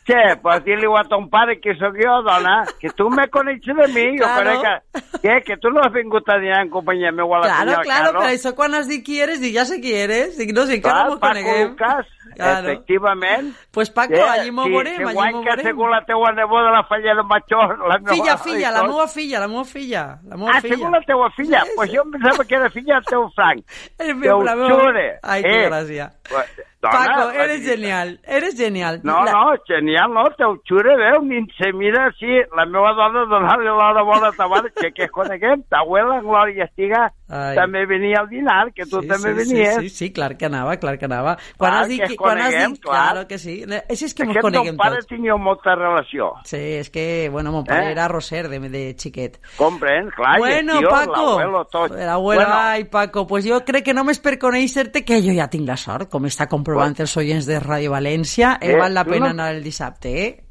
[0.04, 3.88] Che, pues dile a ton pare que sóc jo, dona, que tu me coneixes de
[3.94, 4.18] mi.
[4.18, 4.60] Jo Claro.
[4.60, 7.46] crec que, que, que tu no has vingut a dinar en companyia meva a la
[7.46, 8.20] Claro, senyora claro, Carro.
[8.22, 10.38] però això quan has dit qui eres, dic, ja sé qui eres.
[10.40, 11.70] Dic, no sé, encara mos Paco coneguem.
[11.70, 12.70] Lucas, Claro.
[12.70, 13.54] efectivament.
[13.72, 15.72] Pues Paco, Eh, allí m'ho sí, veurem, que allí guany m'ho que ha veurem.
[15.76, 19.40] sigut la teua neboda, la falla de Major, la meva Filla, filla, la meva filla,
[19.40, 20.20] la meva filla.
[20.26, 20.76] La meva Ah, ha filla.
[20.78, 21.62] sigut la teua filla?
[21.62, 21.96] Sí, pues sí.
[21.98, 23.64] jo em pensava que era filla del teu Frank.
[24.00, 24.70] El meu, Teu la meva...
[24.82, 25.20] xure.
[25.22, 26.12] Ai, que Eh, gràcia.
[26.28, 26.46] pues,
[26.82, 29.02] Paco, eres genial, eres genial.
[29.04, 33.26] No, La- no, genial, no, teu xure, veu, ni se mira així, la meva dona
[33.30, 37.56] donar-li l'hora bona a ta mare, que, que coneguem, ta abuela, Glòria Estiga, Ai.
[37.56, 39.76] també venia al dinar, que tu sí, també sí, venies.
[39.76, 41.38] Sí, sí, sí, clar que anava, clar que anava.
[41.58, 42.96] Quan Clar, has dit que quan has coneguem, dit, clar.
[43.14, 43.56] claro que sí.
[43.64, 45.08] Així és que És mos que amb ton coneguem pare tots.
[45.08, 46.32] tingueu molta relació.
[46.44, 47.92] Sí, és que, bueno, mon pare Eh?
[47.92, 49.38] era roser de, de xiquet.
[49.58, 51.92] Comprèn, clar, bueno, i el tio, Paco, l'abuelo, tot.
[51.92, 55.68] l'abuelo, Bueno, ai, Paco, pues jo crec que només per conèixer-te que jo ja tinc
[55.68, 59.12] la sort, com està comprovant els oients de Ràdio València, eh, Eh, val la tu
[59.12, 60.44] pena anar el dissabte, eh?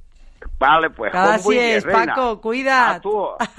[0.59, 2.15] Vale, pues, reina.
[2.15, 2.97] Paco, cuida't.
[2.97, 3.27] A tu,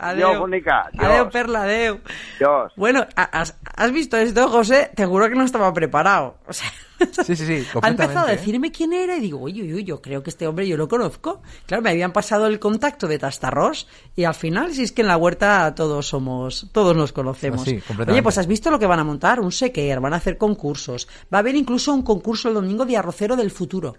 [0.00, 1.32] Adeu, Dios.
[1.32, 2.00] Perla, adeu.
[2.38, 2.72] Dios.
[2.76, 4.90] Bueno, ¿has, has visto esto, José?
[4.94, 6.36] Te juro que no estaba preparado.
[6.46, 6.70] O sea,
[7.24, 8.36] Sí, sí, sí, ha empezado a ¿eh?
[8.36, 10.88] decirme quién era y digo, uy, uy, uy, yo creo que este hombre yo lo
[10.88, 11.42] conozco.
[11.66, 15.08] Claro, me habían pasado el contacto de Tastarros y al final, si es que en
[15.08, 17.62] la huerta todos somos, todos nos conocemos.
[17.62, 18.12] Sí, completamente.
[18.12, 21.08] Oye, pues has visto lo que van a montar, un sequer, van a hacer concursos.
[21.32, 23.96] Va a haber incluso un concurso el domingo de arrocero del futuro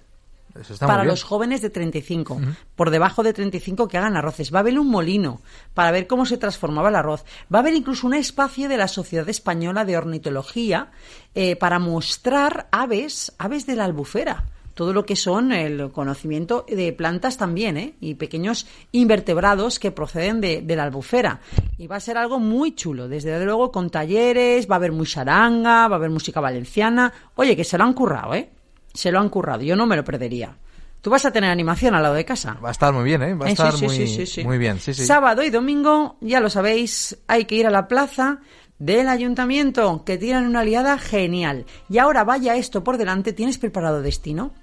[0.59, 1.11] Eso está muy para bien.
[1.11, 2.39] los jóvenes de 35,
[2.75, 4.53] por debajo de 35 que hagan arroces.
[4.53, 5.41] Va a haber un molino
[5.73, 7.23] para ver cómo se transformaba el arroz.
[7.53, 10.91] Va a haber incluso un espacio de la Sociedad Española de Ornitología
[11.35, 14.45] eh, para mostrar aves, aves de la albufera.
[14.73, 17.95] Todo lo que son el conocimiento de plantas también, ¿eh?
[17.99, 21.41] Y pequeños invertebrados que proceden de, de la albufera.
[21.77, 25.05] Y va a ser algo muy chulo, desde luego con talleres, va a haber muy
[25.05, 27.11] charanga, va a haber música valenciana.
[27.35, 28.51] Oye, que se lo han currado, ¿eh?
[28.93, 30.57] Se lo han currado, yo no me lo perdería.
[31.01, 32.57] Tú vas a tener animación al lado de casa.
[32.63, 33.33] Va a estar muy bien, ¿eh?
[33.33, 35.05] Va a Eh, estar sí, muy, sí, sí, muy bien, sí, sí.
[35.05, 38.39] Sábado y domingo, ya lo sabéis, hay que ir a la plaza
[38.79, 41.65] del ayuntamiento, que tienen una aliada genial.
[41.89, 44.53] Y ahora vaya esto por delante, ¿tienes preparado destino?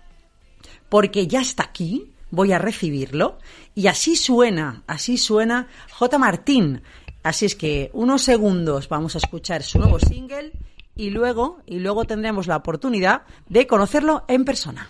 [0.88, 3.38] Porque ya está aquí, voy a recibirlo.
[3.74, 6.18] Y así suena, así suena J.
[6.18, 6.82] Martín.
[7.22, 10.52] Así es que unos segundos vamos a escuchar su nuevo single
[10.96, 14.88] y luego, y luego tendremos la oportunidad de conocerlo en persona.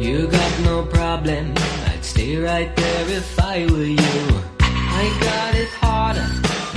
[0.00, 1.54] You got no problem.
[1.86, 3.98] I'd stay right there if I were you.
[4.60, 6.28] I got it harder.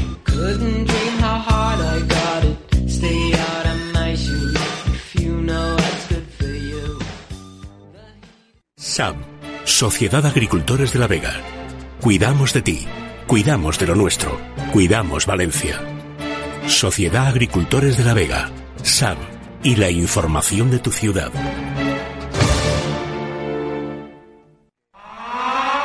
[0.01, 2.89] You couldn't dream how hard I got it.
[2.89, 4.55] Stay out of my shoes
[4.87, 6.99] if you know what's good for you.
[8.75, 9.15] SAB,
[9.65, 11.33] Sociedad Agricultores de la Vega.
[12.01, 12.87] Cuidamos de ti,
[13.27, 14.39] cuidamos de lo nuestro,
[14.73, 16.00] cuidamos Valencia.
[16.71, 18.49] Sociedad Agricultores de la Vega,
[18.81, 19.17] SAB
[19.61, 21.31] y la información de tu ciudad.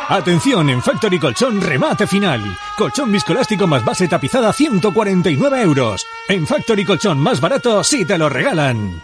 [0.08, 2.40] Atención, en Factory Colchón remate final.
[2.78, 6.06] Colchón viscoelástico más base tapizada 149 euros.
[6.28, 9.02] En Factory Colchón más barato si te lo regalan.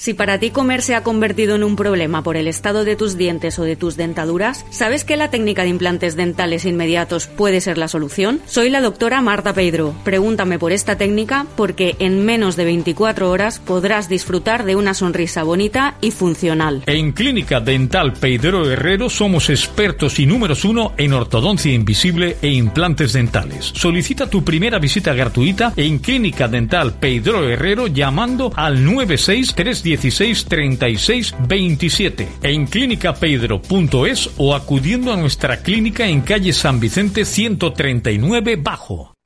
[0.00, 3.18] Si para ti comer se ha convertido en un problema por el estado de tus
[3.18, 7.76] dientes o de tus dentaduras, ¿sabes que la técnica de implantes dentales inmediatos puede ser
[7.76, 8.40] la solución?
[8.46, 9.94] Soy la doctora Marta Pedro.
[10.02, 15.42] Pregúntame por esta técnica porque en menos de 24 horas podrás disfrutar de una sonrisa
[15.42, 16.82] bonita y funcional.
[16.86, 23.12] En Clínica Dental Pedro Herrero somos expertos y números uno en ortodoncia invisible e implantes
[23.12, 23.66] dentales.
[23.74, 28.82] Solicita tu primera visita gratuita en Clínica Dental Pedro Herrero llamando al
[29.96, 38.56] 96316 36 27 en clínicapedro.es o acudiendo a nuestra clínica en calle San Vicente 139
[38.56, 39.19] Bajo.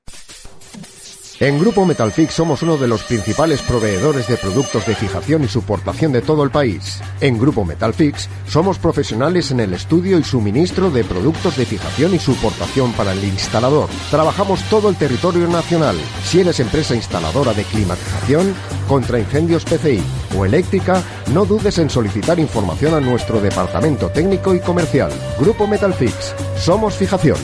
[1.44, 6.10] En Grupo Metalfix somos uno de los principales proveedores de productos de fijación y suportación
[6.10, 7.02] de todo el país.
[7.20, 12.18] En Grupo Metalfix somos profesionales en el estudio y suministro de productos de fijación y
[12.18, 13.90] suportación para el instalador.
[14.10, 15.96] Trabajamos todo el territorio nacional.
[16.24, 18.54] Si eres empresa instaladora de climatización,
[18.88, 20.02] contra incendios PCI
[20.38, 21.02] o eléctrica,
[21.34, 25.12] no dudes en solicitar información a nuestro departamento técnico y comercial.
[25.38, 26.34] Grupo Metalfix.
[26.56, 27.36] Somos fijación.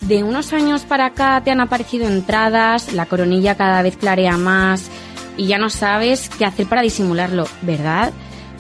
[0.01, 4.89] De unos años para acá te han aparecido entradas, la coronilla cada vez clarea más
[5.37, 8.11] y ya no sabes qué hacer para disimularlo, ¿verdad?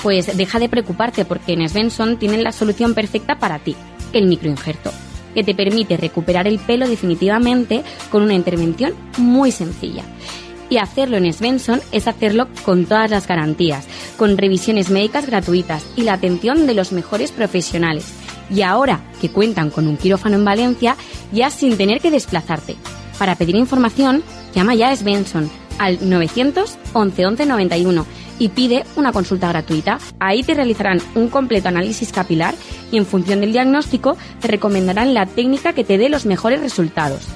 [0.03, 3.75] Pues deja de preocuparte porque en Svensson tienen la solución perfecta para ti,
[4.13, 4.91] el microinjerto,
[5.33, 10.03] que te permite recuperar el pelo definitivamente con una intervención muy sencilla.
[10.69, 16.03] Y hacerlo en Svensson es hacerlo con todas las garantías, con revisiones médicas gratuitas y
[16.03, 18.13] la atención de los mejores profesionales.
[18.53, 20.95] Y ahora que cuentan con un quirófano en Valencia,
[21.31, 22.75] ya sin tener que desplazarte.
[23.17, 28.05] Para pedir información, llama ya a Svensson al 900 11 11 91
[28.39, 29.99] y pide una consulta gratuita.
[30.19, 32.55] Ahí te realizarán un completo análisis capilar
[32.91, 37.27] y en función del diagnóstico te recomendarán la técnica que te dé los mejores resultados.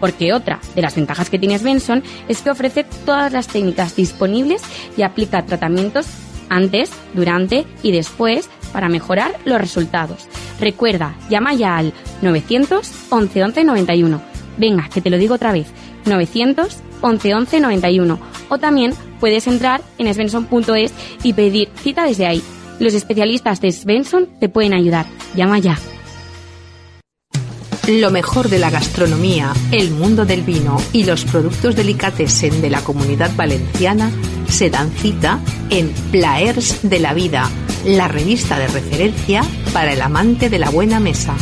[0.00, 4.62] Porque otra de las ventajas que tiene Benson es que ofrece todas las técnicas disponibles
[4.96, 6.06] y aplica tratamientos
[6.48, 10.26] antes, durante y después para mejorar los resultados.
[10.60, 14.22] Recuerda, llama ya al 900 11 11 91.
[14.58, 15.68] Venga, que te lo digo otra vez.
[16.06, 22.42] 900 11 11 91 o también puedes entrar en svensson.es y pedir cita desde ahí.
[22.78, 25.06] Los especialistas de Svensson te pueden ayudar.
[25.34, 25.78] Llama ya.
[27.88, 32.82] Lo mejor de la gastronomía, el mundo del vino y los productos delicatessen de la
[32.84, 34.10] comunidad valenciana
[34.48, 37.50] se dan cita en Plaers de la Vida,
[37.84, 39.42] la revista de referencia
[39.72, 41.34] para el amante de la buena mesa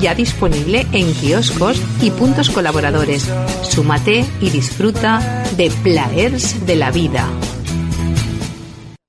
[0.00, 3.30] ya disponible en kioscos y puntos colaboradores.
[3.62, 7.28] Súmate y disfruta de Plaers de la Vida.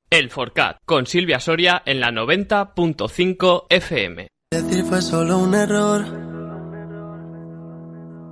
[0.09, 4.27] El Forcat con Silvia Soria en la 90.5 FM.
[4.51, 6.05] Decir fue solo un error.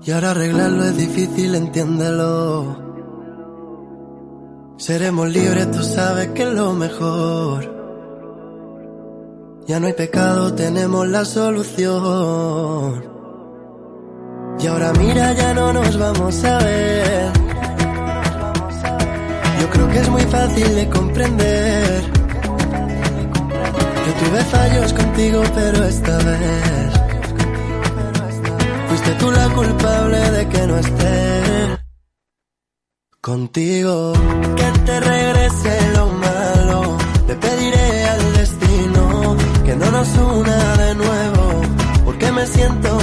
[0.06, 2.82] Y ahora arreglarlo es difícil, entiéndelo.
[4.78, 7.73] Seremos libres, tú sabes que es lo mejor.
[9.66, 13.04] Ya no hay pecado, tenemos la solución.
[14.60, 17.32] Y ahora mira, ya no nos vamos a ver.
[19.62, 22.04] Yo creo que es muy fácil de comprender.
[24.06, 26.94] Yo tuve fallos contigo, pero esta vez
[28.90, 31.78] fuiste tú la culpable de que no esté
[33.22, 34.14] contigo.
[34.58, 36.08] Que te regrese lo
[40.12, 41.62] una de nuevo,
[42.04, 43.03] porque me siento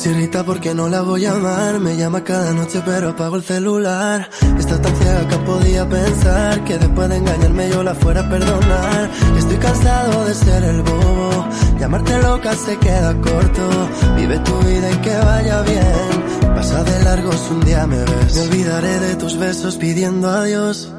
[0.00, 3.42] Se irrita porque no la voy a amar, me llama cada noche pero apago el
[3.42, 4.30] celular.
[4.58, 9.10] Está tan ciega que podía pensar que después de engañarme yo la fuera a perdonar.
[9.36, 11.46] Estoy cansado de ser el bobo,
[11.78, 13.68] llamarte loca se queda corto.
[14.16, 16.54] Vive tu vida y que vaya bien.
[16.54, 18.36] Pasa de largo si un día me ves.
[18.36, 20.90] Me olvidaré de tus besos pidiendo adiós.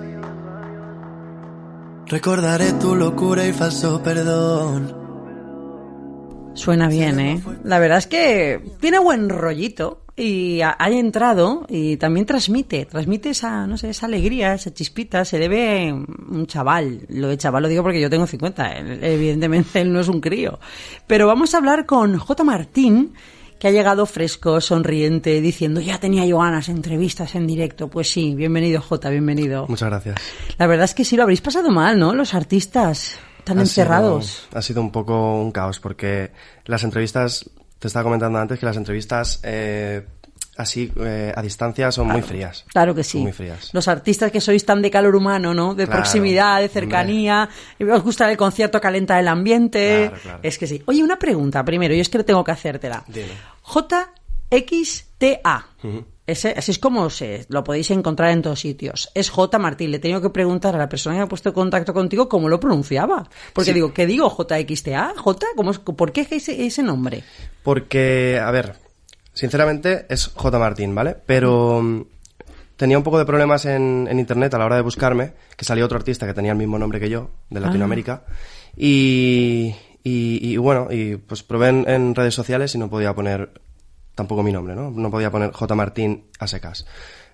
[2.05, 5.00] Recordaré tu locura y falso perdón.
[6.53, 7.41] Suena bien, ¿eh?
[7.63, 13.29] La verdad es que tiene buen rollito y ha, ha entrado y también transmite, transmite
[13.29, 15.23] esa, no sé, esa alegría, esa chispita.
[15.25, 18.99] Se le ve un chaval, lo de chaval lo digo porque yo tengo 50, él-
[19.03, 20.59] evidentemente él no es un crío.
[21.07, 22.43] Pero vamos a hablar con J.
[22.43, 23.13] Martín,
[23.57, 27.87] que ha llegado fresco, sonriente, diciendo, ya tenía yo ganas, entrevistas en directo.
[27.87, 29.65] Pues sí, bienvenido J, bienvenido.
[29.67, 30.15] Muchas gracias.
[30.57, 32.13] La verdad es que sí, lo habréis pasado mal, ¿no?
[32.13, 34.25] Los artistas tan Ha encerrados.
[34.49, 36.31] sido- ha sido un poco un caos porque
[36.65, 37.49] las entrevistas,
[37.79, 40.05] te estaba comentando antes que las entrevistas eh,
[40.57, 42.65] así eh, a distancia son muy frías.
[42.67, 43.17] Claro que sí.
[43.19, 43.69] muy frías.
[43.73, 45.73] Los artistas que sois tan de calor humano, ¿no?
[45.73, 47.49] De Claro, proximidad, de cercanía.
[47.91, 50.11] Os gusta el concierto, calenta el ambiente.
[50.21, 50.39] Claro.
[50.43, 50.83] Es que sí.
[50.85, 53.03] Oye, una pregunta primero, y es que tengo que hacértela.
[54.51, 55.65] JXTA.
[56.27, 59.09] Ese, así es como se, lo podéis encontrar en todos sitios.
[59.15, 59.57] Es J.
[59.57, 59.91] Martín.
[59.91, 62.59] Le tengo que preguntar a la persona que ha puesto en contacto contigo cómo lo
[62.59, 63.27] pronunciaba.
[63.53, 63.73] Porque Sí.
[63.73, 64.29] digo, ¿qué digo?
[64.29, 65.13] JXTA.
[65.17, 65.45] ¿J?
[65.55, 67.23] ¿Cómo es- ¿Por qué ese, ese nombre?
[67.63, 68.75] Porque, a ver,
[69.33, 70.59] sinceramente es J.
[70.59, 71.17] Martín, ¿vale?
[71.25, 72.03] Pero mm,
[72.77, 75.83] tenía un poco de problemas en, en internet a la hora de buscarme, que salía
[75.85, 77.63] otro artista que tenía el mismo nombre que yo, de Ah.
[77.63, 78.23] Latinoamérica.
[78.77, 83.51] Y, y, y bueno, y pues probé en, en redes sociales y no podía poner
[84.15, 84.91] tampoco mi nombre, ¿no?
[84.91, 85.75] No podía poner J.
[85.75, 86.85] Martín a secas.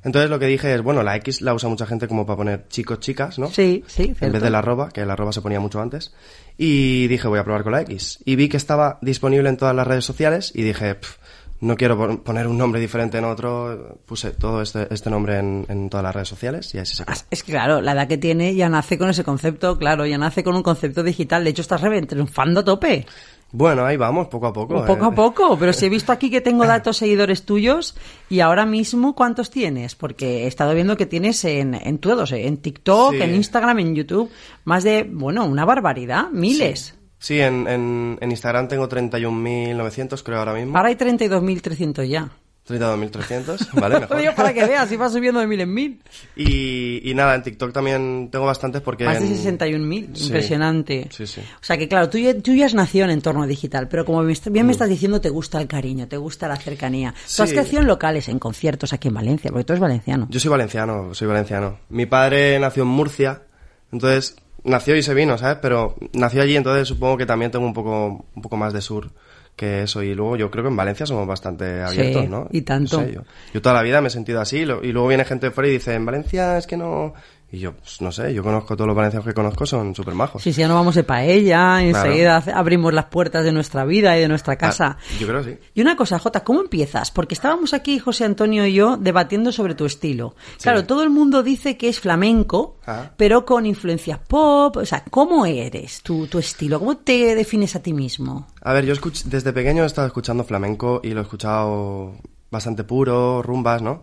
[0.03, 2.67] Entonces lo que dije es, bueno, la X la usa mucha gente como para poner
[2.69, 3.47] chicos, chicas, ¿no?
[3.47, 6.13] Sí, sí, En vez de la arroba, que la arroba se ponía mucho antes.
[6.57, 8.19] Y dije, voy a probar con la X.
[8.23, 11.17] Y vi que estaba disponible en todas las redes sociales y dije, "Pf,
[11.59, 13.97] no quiero pon- poner un nombre diferente en otro.
[14.05, 17.15] Puse todo este, este nombre en, en todas las redes sociales y así se quedó.
[17.31, 20.43] Es que claro, la edad que tiene ya nace con ese concepto, claro, ya nace
[20.43, 21.43] con un concepto digital.
[21.43, 23.07] De hecho, estás re- triunfando a tope.
[23.51, 24.83] Bueno, ahí vamos, poco a poco.
[24.86, 25.07] poco eh.
[25.07, 27.95] a poco, pero si he visto aquí que tengo datos seguidores tuyos
[28.29, 29.95] y ahora mismo, ¿cuántos tienes?
[29.95, 33.21] Porque he estado viendo que tienes en, en todos, eh, en TikTok, Sí.
[33.21, 34.29] en Instagram, en YouTube,
[34.65, 36.95] más de, bueno, una barbaridad, miles.
[37.19, 40.75] Sí, en, en, en Instagram tengo 31.900 creo ahora mismo.
[40.77, 42.29] Ahora hay 32.300 ya.
[42.67, 43.99] 32.300, ¿vale?
[44.01, 44.17] Mejor.
[44.17, 46.01] Digo, para que veas, si va subiendo de mil en mil.
[46.36, 49.06] Y, y nada, en TikTok también tengo bastantes porque...
[49.06, 50.25] Más de en- 61.000, Sí.
[50.25, 51.08] impresionante.
[51.12, 51.41] Sí, sí.
[51.41, 54.23] O sea que claro, tú ya, tú ya has nacido en entorno digital, pero como
[54.23, 57.13] bien me estás diciendo, te gusta el cariño, te gusta la cercanía.
[57.36, 60.27] Tú has crecido en locales, en conciertos aquí en Valencia, porque tú eres valenciano.
[60.30, 61.80] Yo soy valenciano, soy valenciano.
[61.89, 63.43] Mi padre nació en Murcia,
[63.91, 65.60] entonces nació y se vino, ¿sabes?
[65.62, 69.12] Pero nació allí, entonces supongo que también tengo un poco, un poco más de sur
[69.57, 70.01] que eso.
[70.03, 72.47] Y luego yo creo que en Valencia somos bastante abiertos, Sí, ¿no?
[72.51, 73.01] y tanto.
[73.01, 75.25] No sé, yo, yo toda la vida me he sentido así, lo- y luego viene
[75.25, 77.13] gente de fuera y dice, en Valencia es que no...
[77.49, 80.43] Y yo, pues, no sé, yo conozco todos los valencianos que conozco, son súper majos.
[80.43, 84.21] Sí, sí, ya no vamos de paella, enseguida abrimos las puertas de nuestra vida y
[84.21, 84.97] de nuestra casa.
[84.99, 85.60] Ah, yo creo que sí.
[85.73, 87.10] Y una cosa, Jota, ¿cómo empiezas?
[87.10, 90.36] Porque estábamos aquí, José Antonio y yo, debatiendo sobre tu estilo.
[90.62, 93.12] Claro, todo el mundo dice que es flamenco, Ah.
[93.15, 94.75] pero con influencias pop.
[94.75, 96.79] O sea, ¿cómo eres tu, tu estilo?
[96.79, 98.48] ¿Cómo te defines a ti mismo?
[98.62, 98.93] A ver, yo
[99.25, 102.13] desde pequeño he estado escuchando flamenco y lo he escuchado
[102.52, 104.02] bastante puro, rumbas, ¿no?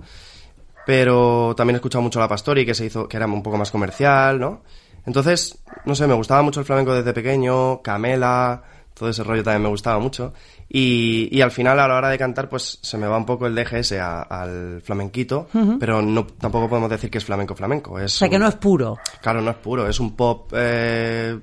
[0.86, 3.70] Pero también he escuchado mucho la Pastori, que se hizo, que era un poco más
[3.70, 4.62] comercial, ¿no?
[5.06, 8.62] Entonces, no sé, me gustaba mucho el flamenco desde pequeño, Camela,
[8.94, 10.32] todo ese rollo también me gustaba mucho.
[10.68, 13.46] Y, y al final, a la hora de cantar, pues se me va un poco
[13.46, 17.98] el DGS a- al flamenquito, pero no, tampoco podemos decir que es flamenco flamenco.
[17.98, 18.98] Es O sea, que no es puro.
[19.20, 21.38] Claro, no es puro, es un pop eh,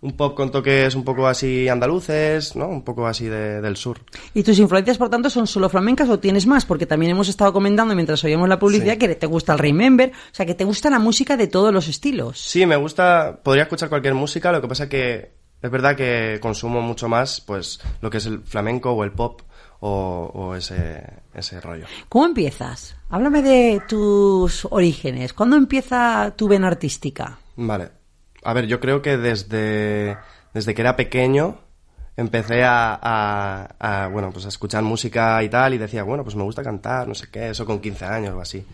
[0.00, 2.68] un pop con toques un poco así andaluces, ¿no?
[2.68, 3.98] Un poco así de- del sur.
[4.34, 6.64] ¿Y tus influencias, por tanto, son solo flamencas o tienes más?
[6.64, 8.98] Porque también hemos estado comentando mientras oíamos la publicidad Sí.
[9.00, 11.88] que te gusta el Remember, o sea, que te gusta la música de todos los
[11.88, 12.40] estilos.
[12.40, 16.80] Sí, me gusta, podría escuchar cualquier música, lo que pasa que es verdad que consumo
[16.80, 19.42] mucho más pues lo que es el flamenco o el pop
[19.80, 21.02] o, o ese,
[21.34, 21.86] ese rollo.
[22.08, 22.94] ¿Cómo empiezas?
[23.10, 25.32] Háblame de tus orígenes.
[25.32, 27.38] ¿Cuándo empieza tu vena artística?
[27.56, 27.97] Vale.
[28.44, 30.16] A ver, yo creo que desde,
[30.54, 31.58] desde que era pequeño
[32.16, 36.34] empecé a, a- a, bueno, pues a escuchar música y tal y decía, bueno, pues
[36.36, 38.64] me gusta cantar, no sé qué, eso con 15 años o así.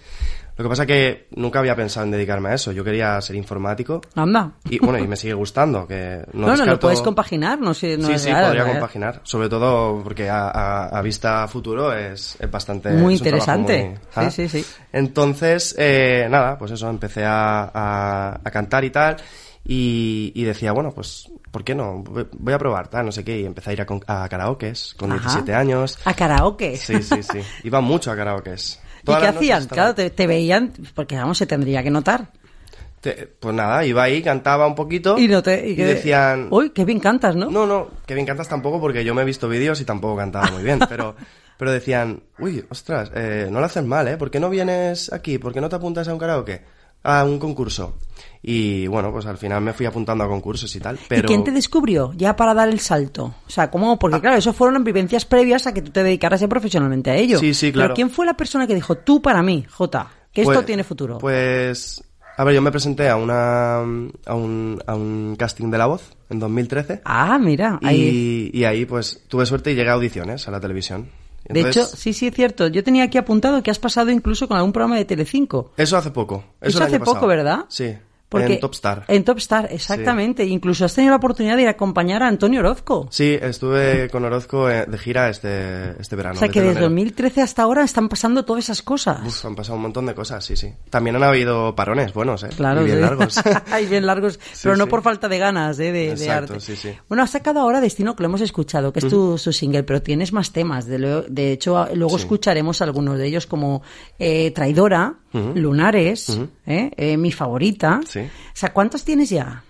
[0.57, 2.71] Lo que pasa que nunca había pensado en dedicarme a eso.
[2.71, 4.01] Yo quería ser informático.
[4.15, 4.53] Anda.
[4.71, 7.75] Y bueno, y me sigue gustando, que no No, no, lo descarto- puedes compaginar, no
[7.75, 7.99] sé.
[7.99, 8.67] No sí, es sí, podría ¿verdad?
[8.75, 9.21] compaginar.
[9.25, 12.91] Sobre todo porque a, a- a vista futuro es, es bastante...
[12.91, 13.99] Muy es interesante.
[14.15, 14.31] muy-.
[14.31, 14.73] Sí, sí, sí.
[14.93, 19.17] Entonces, eh, nada, pues eso, empecé a, a- a cantar y tal.
[19.67, 22.05] Y, y decía, bueno, pues, ¿por qué no?
[22.05, 23.41] Voy a probar, tal, no sé qué.
[23.41, 25.23] Y empecé a ir a, a karaokes con Ajá.
[25.23, 25.99] 17 años.
[26.05, 26.77] A karaoke.
[26.77, 27.41] Sí, sí, sí.
[27.65, 28.81] Iba mucho a karaokes.
[29.03, 29.69] ¿Y Todas qué las noches hacían?
[29.69, 32.31] Claro, te, te veían, porque vamos, se tendría que notar.
[33.01, 35.19] Te- pues nada, iba ahí, cantaba un poquito.
[35.19, 36.49] Y no te- y que- decían.
[36.51, 37.51] Uy, qué bien cantas, ¿no?
[37.51, 40.51] No, no, que bien cantas tampoco porque yo me he visto vídeos y tampoco cantaba
[40.51, 40.79] muy bien.
[40.89, 41.15] Pero,
[41.59, 44.17] pero decían, uy, ostras, eh, no lo haces mal, ¿eh?
[44.19, 45.39] ¿Por qué no vienes aquí?
[45.39, 46.63] ¿Por qué no te apuntas a un karaoke?
[47.05, 47.95] A un concurso.
[48.47, 50.99] Y bueno, pues al final me fui apuntando a concursos y tal.
[51.09, 51.23] Pero...
[51.23, 53.35] ¿Y quién te descubrió ya para dar el salto?
[53.47, 53.93] O sea, ¿cómo?
[53.93, 53.99] Ah.
[53.99, 57.39] Porque claro, eso fueron vivencias previas a que tú te dedicaras ya profesionalmente a ello.
[57.39, 57.89] Sí, sí, claro.
[57.89, 60.85] Pero ¿quién fue la persona que dijo, tú para mí, Jota, que esto Pues- tiene
[60.85, 61.19] futuro?
[61.19, 62.05] Pues,
[62.37, 66.11] a ver, yo me presenté a una a un, a un casting de La Voz
[66.29, 67.01] en 2013.
[67.05, 68.51] Ah, mira, Y ahí.
[68.53, 71.09] y ahí pues tuve suerte y llegué a audiciones a la televisión.
[71.45, 72.69] De hecho, sí, sí, es cierto.
[72.69, 75.73] Yo tenía aquí apuntado que has pasado incluso con algún programa de Telecinco.
[75.77, 76.45] Eso hace poco.
[76.61, 77.27] Eso Eso, hace poco.
[77.27, 77.67] ¿verdad?
[77.69, 77.95] Sí.
[78.41, 79.05] Porque en Top Star.
[79.09, 80.45] En Top Star, exactamente.
[80.45, 83.09] Incluso has tenido la oportunidad de ir a acompañar a Antonio Orozco.
[83.11, 86.37] Sí, estuve con Orozco eh, de gira este, este verano.
[86.37, 86.91] o sea que desde telonero.
[86.91, 89.21] 2013 hasta ahora están pasando todas esas cosas.
[89.27, 90.73] Uf, han pasado un montón de cosas, sí, sí.
[90.91, 92.49] También han habido parones buenos, ¿eh?
[92.57, 93.03] Claro, y bien sí.
[93.03, 93.41] largos.
[93.71, 95.93] Hay bien largos, pero no por falta de ganas ¿eh?
[95.93, 96.61] de, arte.
[96.61, 96.91] sí, sí.
[97.09, 100.03] Bueno, has sacado ahora Destino, que lo hemos escuchado, que es tu, su single, pero
[100.03, 100.87] tienes más temas.
[100.87, 103.83] De, lo- de hecho, luego escucharemos algunos de ellos como
[104.19, 105.53] eh, Traidora, Ujú.
[105.57, 106.49] Lunares, Ujú.
[106.67, 106.91] ¿eh?
[106.97, 108.01] Eh, Mi Favorita.
[108.09, 108.21] Sí.
[108.21, 109.63] O sea, ¿cuántos tienes ya?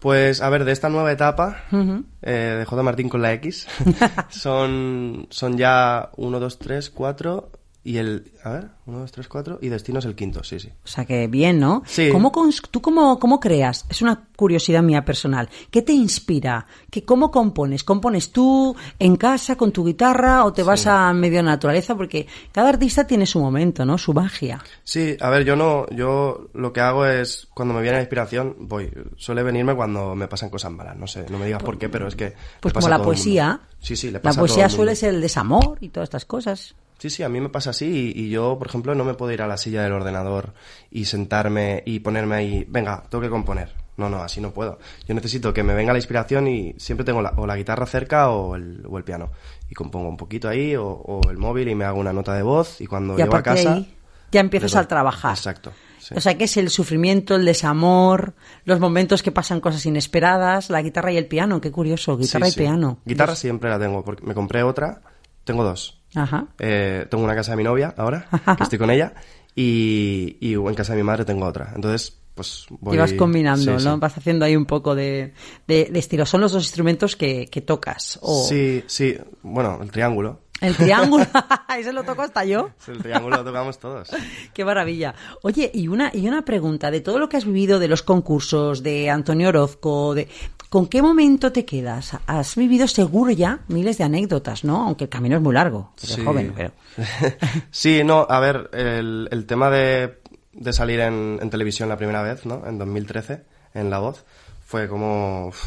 [0.00, 2.04] Pues, a ver, de esta nueva etapa, Ujú.
[2.22, 2.82] eh, de J.
[2.82, 3.68] Martín con la X,
[4.30, 7.50] son, son ya 1, 2, 3, 4
[7.84, 8.32] y el...
[8.44, 10.68] A ver, 1, 2, 3, 4 y Destino es el quinto, sí, sí.
[10.84, 11.82] O sea, que bien, ¿no?
[11.86, 12.10] Sí.
[12.10, 12.32] ¿Cómo
[12.70, 13.84] ¿Tú cómo, cómo creas?
[13.88, 15.48] Es una curiosidad mía personal.
[15.70, 16.66] ¿Qué te inspira?
[16.90, 17.84] ¿Qué, ¿Cómo compones?
[17.84, 21.96] ¿Compones tú en casa con tu guitarra o te vas a medio naturaleza?
[21.96, 23.98] Porque cada artista tiene su momento, ¿no?
[23.98, 24.62] Su magia.
[24.84, 28.56] Sí, a ver, yo no, yo lo que hago es, cuando me viene la inspiración,
[28.60, 28.90] voy.
[29.16, 32.08] Suele venirme cuando me pasan cosas malas, no sé, no me digas por qué, pero
[32.08, 32.32] es que...
[32.60, 33.60] Pues como la poesía.
[33.80, 34.76] Sí, sí, le La pasa a todo poesía el mundo.
[34.76, 36.74] suele ser el desamor y todas estas cosas.
[36.98, 39.32] Sí, sí, a mí me pasa así y, y yo, por ejemplo, no me puedo
[39.32, 40.54] ir a la silla del ordenador
[40.90, 43.72] y sentarme y ponerme ahí, venga, tengo que componer.
[43.96, 44.78] No, no, así no puedo.
[45.06, 48.30] Yo necesito que me venga la inspiración y siempre tengo la- o la guitarra cerca
[48.30, 49.30] o el, o el piano.
[49.68, 52.42] Y compongo un poquito ahí o, o el móvil y me hago una nota de
[52.42, 53.74] voz y cuando y llego a casa...
[53.74, 53.94] ahí
[54.30, 55.36] ya empiezas a trabajar.
[55.36, 55.72] Exacto.
[55.98, 56.14] sí.
[56.16, 58.32] O sea, que es el sufrimiento, el desamor,
[58.64, 61.60] los momentos que pasan cosas inesperadas, la guitarra y el piano.
[61.60, 62.98] Qué curioso, guitarra Sí, y piano.
[63.04, 65.02] Guitarra siempre la tengo, porque me compré otra,
[65.44, 66.00] tengo dos.
[66.14, 66.46] Ajá.
[66.58, 69.14] Eh, tengo una casa de mi novia ahora, que estoy con ella,
[69.54, 71.72] y, y en casa de mi madre tengo otra.
[71.74, 72.96] Entonces, pues voy...
[72.96, 73.94] Y vas combinando, sí, ¿no?
[73.94, 74.00] sí.
[74.00, 75.34] Vas haciendo ahí un poco de,
[75.66, 76.26] de, de estilo.
[76.26, 78.18] Son los dos instrumentos que, que tocas.
[78.22, 80.40] O Sí, sí, bueno, el triángulo.
[80.60, 81.26] El triángulo.
[81.78, 82.70] Ese lo toco hasta yo.
[82.86, 84.10] El triángulo lo tocamos todos.
[84.54, 85.14] Qué maravilla.
[85.42, 88.82] Oye, y una, y una pregunta, de todo lo que has vivido de los concursos,
[88.82, 90.28] de Antonio Orozco, de
[90.72, 92.16] ¿con qué momento te quedas?
[92.26, 94.84] Has vivido seguro ya miles de anécdotas, ¿no?
[94.86, 95.92] Aunque el camino es muy largo.
[96.02, 96.24] Eres Sí.
[96.24, 96.72] joven, pero...
[97.70, 100.18] sí, no, a ver, el, el tema de,
[100.54, 102.66] de salir en, en televisión la primera vez, ¿no?
[102.66, 103.42] En 2013,
[103.74, 104.24] en La Voz,
[104.64, 105.48] fue como...
[105.48, 105.62] uf,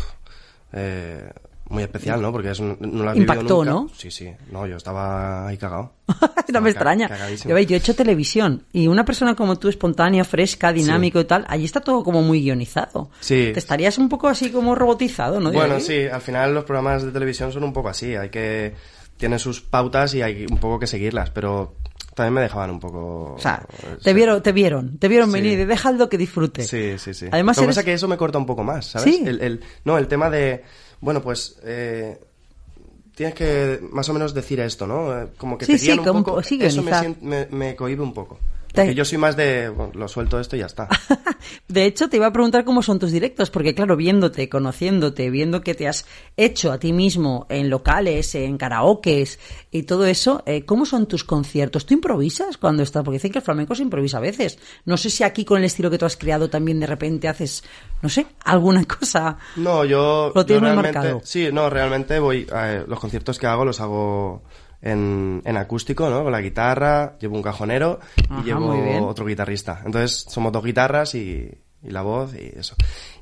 [0.73, 1.29] eh,
[1.69, 2.31] muy especial, ¿no?
[2.31, 3.69] Porque es un- no lo has vivido Impactó, nunca.
[3.71, 3.89] ¿no?
[3.97, 4.29] Sí, sí.
[4.51, 5.93] No, yo estaba ahí cagado.
[6.53, 7.07] no me extraña.
[7.09, 7.49] cagadísimo.
[7.57, 11.45] Yo, yo he hecho televisión y una persona como tú, espontánea, fresca, dinámico y tal,
[11.47, 13.09] allí está todo como muy guionizado.
[13.19, 13.49] Sí.
[13.53, 15.51] Te estarías un poco así como robotizado, ¿no?
[15.51, 18.15] Bueno, sí, al final los programas de televisión son un poco así.
[18.15, 18.73] Hay que...
[19.17, 21.75] Tienen sus pautas y hay un poco que seguirlas, pero
[22.13, 23.35] también me dejaban un poco...
[23.35, 23.65] O sea,
[24.03, 25.33] te vieron, te vieron, te vieron Sí.
[25.35, 26.63] venir y dejadlo que disfrute.
[26.63, 27.27] Sí, sí, sí.
[27.31, 29.15] Además Lo que eres- pasa es que eso me corta un poco más, ¿sabes?
[29.15, 29.23] Sí.
[29.25, 30.63] El, el- no, el tema de,
[31.05, 32.19] bueno, pues eh,
[33.15, 35.21] tienes que más o menos decir esto, ¿no?
[35.21, 36.41] Eh, Como que Sí, te sí, un poco.
[36.43, 38.39] sí, eso me, me, me cohíbe un poco.
[38.93, 40.87] Yo soy más de, bueno, lo suelto esto y ya está.
[41.67, 45.61] De hecho, te iba a preguntar cómo son tus directos, porque claro, viéndote, conociéndote, viendo
[45.61, 46.05] que te has
[46.37, 49.39] hecho a ti mismo en locales, en karaokes
[49.71, 51.85] y todo eso, eh, ¿cómo son tus conciertos?
[51.85, 53.03] ¿Tú improvisas cuando estás?
[53.03, 54.57] Porque dicen que el flamenco se improvisa a veces.
[54.85, 57.63] No sé si aquí con el estilo que tú has creado también de repente haces,
[58.01, 59.37] no sé, alguna cosa.
[59.55, 60.31] No, yo...
[60.33, 61.21] Lo tienes yo realmente- marcado.
[61.23, 62.47] Sí, no, realmente voy...
[62.53, 64.43] eh, los conciertos que hago los hago
[64.85, 66.23] en, en acústico, ¿no?
[66.23, 69.81] Con la guitarra, llevo un cajonero Ajá, y llevo otro guitarrista.
[69.85, 71.51] Entonces, somos dos guitarras y,
[71.83, 72.75] y la voz y eso.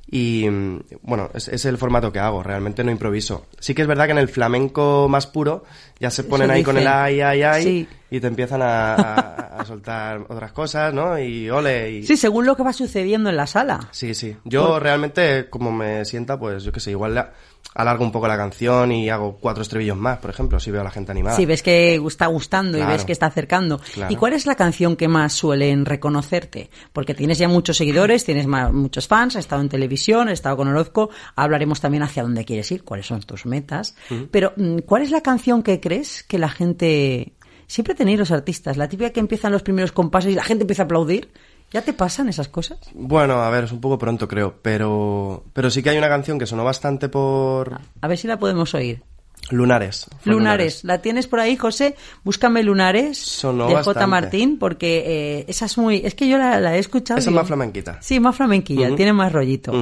[0.05, 3.45] Y mm, bueno, es, es el formato que hago, realmente no improviso.
[3.59, 5.63] Sí que es verdad que en el flamenco más puro
[5.99, 7.87] ya se ponen ahí con el ay, ay, ay Sí.
[8.11, 11.17] y te empiezan a, a- a soltar otras cosas, ¿no?
[11.19, 12.03] Y ole, y...
[12.05, 13.87] Sí, según lo que va sucediendo en la sala.
[13.91, 14.35] Sí, sí.
[14.43, 17.31] Yo Por- realmente, como me sienta, pues yo qué sé, igual la-
[17.75, 20.83] alargo un poco la canción y hago cuatro estribillos más, por ejemplo, si veo a
[20.83, 21.35] la gente animada.
[21.35, 23.79] Si ves que está gustando y ves que está acercando.
[23.93, 24.13] Claro.
[24.13, 26.69] ¿Y cuál es la canción que más suelen reconocerte?
[26.91, 30.55] Porque tienes ya muchos seguidores, tienes ma- muchos fans, has estado en televisión, has estado
[30.57, 33.95] con Orozco, hablaremos también hacia dónde quieres ir, cuáles son tus metas.
[34.29, 37.33] Pero, mm, ¿cuál es la canción que crees que la gente...
[37.65, 40.83] Siempre tenéis los artistas, la típica que empiezan los primeros compases y la gente empieza
[40.83, 41.31] a aplaudir.
[41.73, 42.77] ¿Ya te pasan esas cosas?
[42.93, 46.37] Bueno, a ver, es un poco pronto, creo, pero, pero sí que hay una canción
[46.37, 49.01] que sonó bastante por A ver si la podemos oír.
[49.49, 50.07] Lunares.
[50.23, 51.95] Lunares, ¿la tienes por ahí, José?
[52.23, 54.07] Búscame Lunares Sonó de J.
[54.07, 55.03] Martín, porque
[55.39, 55.97] eh, esa es muy...
[56.05, 57.19] Es que yo la, la he escuchado.
[57.19, 57.97] Esa es más flamenquita.
[58.01, 59.73] Sí, más flamenquilla, tiene más rollito.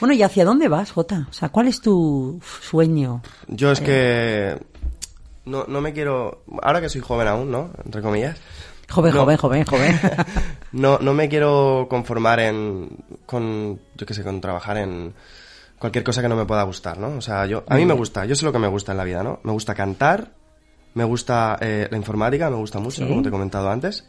[0.00, 1.28] Bueno, ¿y hacia dónde vas, Jota?
[1.30, 3.22] O sea, ¿cuál es tu sueño?
[3.48, 6.42] Yo es Eh, que no, no me quiero...
[6.60, 7.70] Ahora que soy joven aún, ¿no?
[7.86, 8.36] Entre comillas.
[8.88, 9.20] Joven, No.
[9.20, 10.00] joven, joven, joven.
[10.72, 12.88] no, no me quiero conformar en...
[13.26, 15.12] con, yo qué sé, con trabajar en
[15.78, 17.08] cualquier cosa que no me pueda gustar, ¿no?
[17.16, 17.64] O sea, yo...
[17.68, 17.98] A mí me Mm.
[17.98, 19.40] gusta, yo sé lo que me gusta en la vida, ¿no?
[19.42, 20.32] Me gusta cantar,
[20.94, 23.08] me gusta eh, la informática, me gusta mucho, Sí.
[23.08, 24.04] como te he comentado antes.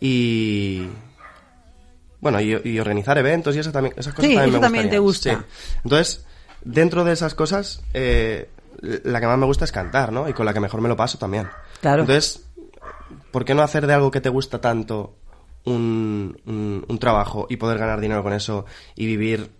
[0.00, 0.86] Y...
[2.20, 4.90] Bueno, y, y organizar eventos y eso también, esas cosas Sí, también eso me también
[4.90, 5.30] te gusta.
[5.30, 5.36] Sí.
[5.84, 6.24] Entonces,
[6.64, 8.50] dentro de esas cosas, eh,
[8.82, 10.28] la que más me gusta es cantar, ¿no?
[10.28, 11.48] Y con la que mejor me lo paso también.
[11.80, 12.02] Claro.
[12.02, 12.44] Entonces,
[13.30, 15.16] ¿por qué no hacer de algo que te gusta tanto
[15.64, 18.64] un, un, un trabajo y poder ganar dinero con eso
[18.94, 19.50] y vivir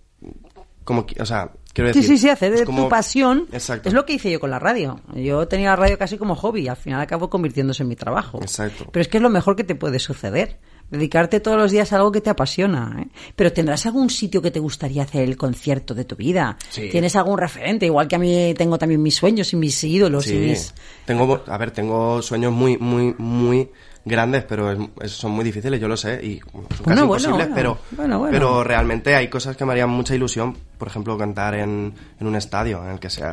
[0.84, 2.16] como, o sea, quiero Sí, decir...
[2.16, 3.46] sí, sí, hacer de como- tu pasión.
[3.52, 3.88] Exacto.
[3.90, 5.00] Es lo que hice yo con la radio.
[5.14, 8.38] Yo tenía la radio casi como hobby, al final acabó convirtiéndose en mi trabajo.
[8.40, 8.86] Exacto.
[8.90, 10.58] Pero es que es lo mejor que te puede suceder.
[10.90, 12.96] Dedicarte todos los días a algo que te apasiona.
[13.02, 13.08] ¿eh?
[13.36, 16.56] Pero tendrás algún sitio que te gustaría hacer el concierto de tu vida.
[16.70, 16.88] Sí.
[16.90, 20.30] Tienes algún referente, igual que a mí tengo también mis sueños y mis ídolos y
[20.30, 20.74] Sí, mis.
[21.04, 23.68] tengo, a ver, tengo sueños muy, muy, muy
[24.08, 27.06] grandes, pero es- es- son muy difíciles, yo lo sé, y bueno, son Bueno, casi
[27.06, 27.78] bueno, imposibles, bueno.
[27.94, 32.26] pero, pero realmente hay cosas que me harían mucha ilusión, por ejemplo, cantar en, en
[32.26, 33.32] un estadio, en el que sea.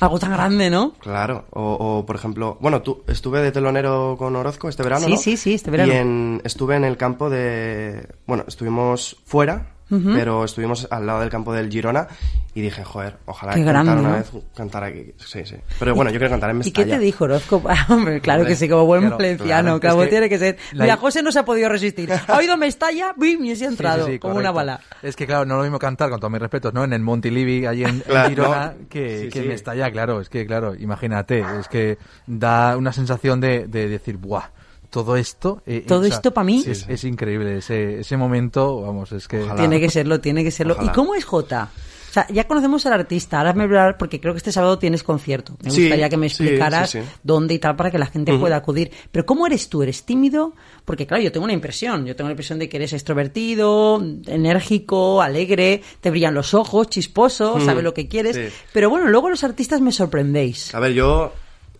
[0.00, 0.92] Algo tan grande, ¿no?
[0.94, 1.62] Claro, o,
[1.98, 5.16] o, por ejemplo, bueno, tú estuve de telonero con Orozco este verano, Sí, ¿no?
[5.18, 5.92] sí, sí, este verano.
[5.92, 9.66] Y en- estuve en el campo de, bueno, estuvimos fuera,
[10.14, 12.08] Pero estuvimos al lado del campo del Girona
[12.54, 14.16] y dije, joder, ojalá Qué cantar grande, una ¿no?
[14.16, 15.56] vez, cantar aquí, sí, sí.
[15.78, 16.84] Pero bueno, yo quiero cantar en ¿Y Mestalla.
[16.86, 17.62] qué te dijo Orozco?
[17.68, 19.80] Ah, hombre, claro Hombre, que sí, como buen valenciano, claro.
[19.80, 20.56] claro, Es que tiene que ser.
[20.72, 22.10] la- Mira, José no se ha podido resistir.
[22.26, 23.44] Ha oído Mestalla, ¡bim!
[23.44, 24.80] y se ha entrado, Sí, sí, sí, como una bala.
[25.02, 26.84] Es que, claro, no es lo mismo cantar, con todos mis respetos, ¿no?
[26.84, 28.88] En el Montilivi, allí en, en Claro, Girona, no.
[28.88, 30.20] que, Sí, que en Mestalla, claro.
[30.20, 34.44] Es que, claro, imagínate, es que da una sensación de, de decir, ¡buah!
[34.92, 35.62] Todo esto...
[35.66, 36.62] eh, Todo esto pa' mí.
[36.66, 39.38] Es, es increíble, ese, ese momento, vamos, es que...
[39.56, 40.74] Tiene que serlo, tiene que serlo.
[40.74, 40.92] Ojalá.
[40.92, 41.70] ¿Y cómo es Jota?
[41.74, 44.52] O sea, ya conocemos al artista, ahora me voy a hablar porque creo que este
[44.52, 45.56] sábado tienes concierto.
[45.64, 47.08] Me Sí, gustaría que me explicaras sí, sí.
[47.22, 48.90] dónde y tal para que la gente pueda acudir.
[49.10, 49.82] Pero ¿cómo eres tú?
[49.82, 50.52] ¿Eres tímido?
[50.84, 52.04] Porque claro, yo tengo una impresión.
[52.04, 57.56] Yo tengo la impresión de que eres extrovertido, enérgico, alegre, te brillan los ojos, chisposo,
[57.56, 58.36] Mm, sabes lo que quieres.
[58.36, 58.42] sí.
[58.74, 60.74] Pero bueno, luego los artistas me sorprendéis.
[60.74, 61.32] A ver, yo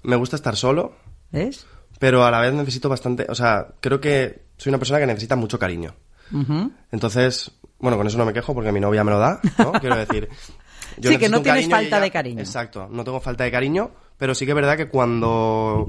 [0.02, 0.94] me gusta estar solo,
[1.30, 1.66] ¿Ves?
[2.02, 5.36] Pero a la vez necesito bastante, o sea, creo que soy una persona que necesita
[5.36, 5.94] mucho cariño.
[6.90, 9.70] Entonces, bueno, con eso no me quejo porque mi novia me lo da, ¿no?
[9.80, 10.28] Quiero decir.
[10.98, 12.40] yo Sí, que no tienes falta ella- de cariño.
[12.40, 15.86] Exacto, no tengo falta de cariño, pero sí que es verdad que cuando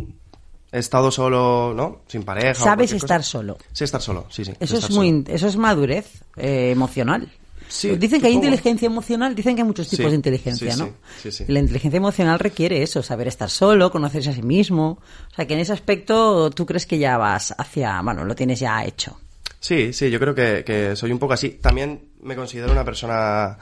[0.71, 2.01] he estado solo, ¿no?
[2.07, 2.61] Sin pareja.
[2.61, 3.57] o Sabes estar cosa- solo.
[3.71, 4.53] Sí, estar solo, sí, sí.
[4.59, 5.35] Eso es muy, solo.
[5.35, 7.27] eso es madurez eh, emocional.
[7.73, 10.79] Sí, dicen que hay inteligencia emocional, dicen que hay muchos tipos Sí, de inteligencia, sí,
[10.79, 10.85] ¿no?
[11.21, 11.45] sí, sí, sí.
[11.47, 14.99] Y la inteligencia emocional requiere eso, saber estar solo, conocerse a sí mismo.
[15.31, 18.59] O sea, que en ese aspecto tú crees que ya vas hacia, bueno, lo tienes
[18.59, 19.19] ya hecho.
[19.59, 21.57] Sí, sí, yo creo que, que soy un poco así.
[21.61, 23.57] También me considero una persona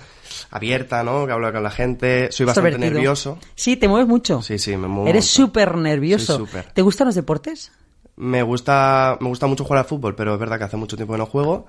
[0.50, 1.26] abierta, ¿no?
[1.26, 2.34] Que hablo con la gente.
[2.34, 3.40] Soy bastante nervioso.
[3.56, 4.42] Sí, te mueves mucho.
[4.42, 5.08] Sí, sí, me muevo.
[5.08, 6.38] Eres súper nervioso.
[6.38, 6.66] Soy súper.
[6.74, 7.72] ¿Te gustan los deportes?
[8.18, 11.14] Me gusta, me gusta mucho jugar al fútbol, pero es verdad que hace mucho tiempo
[11.14, 11.66] que no juego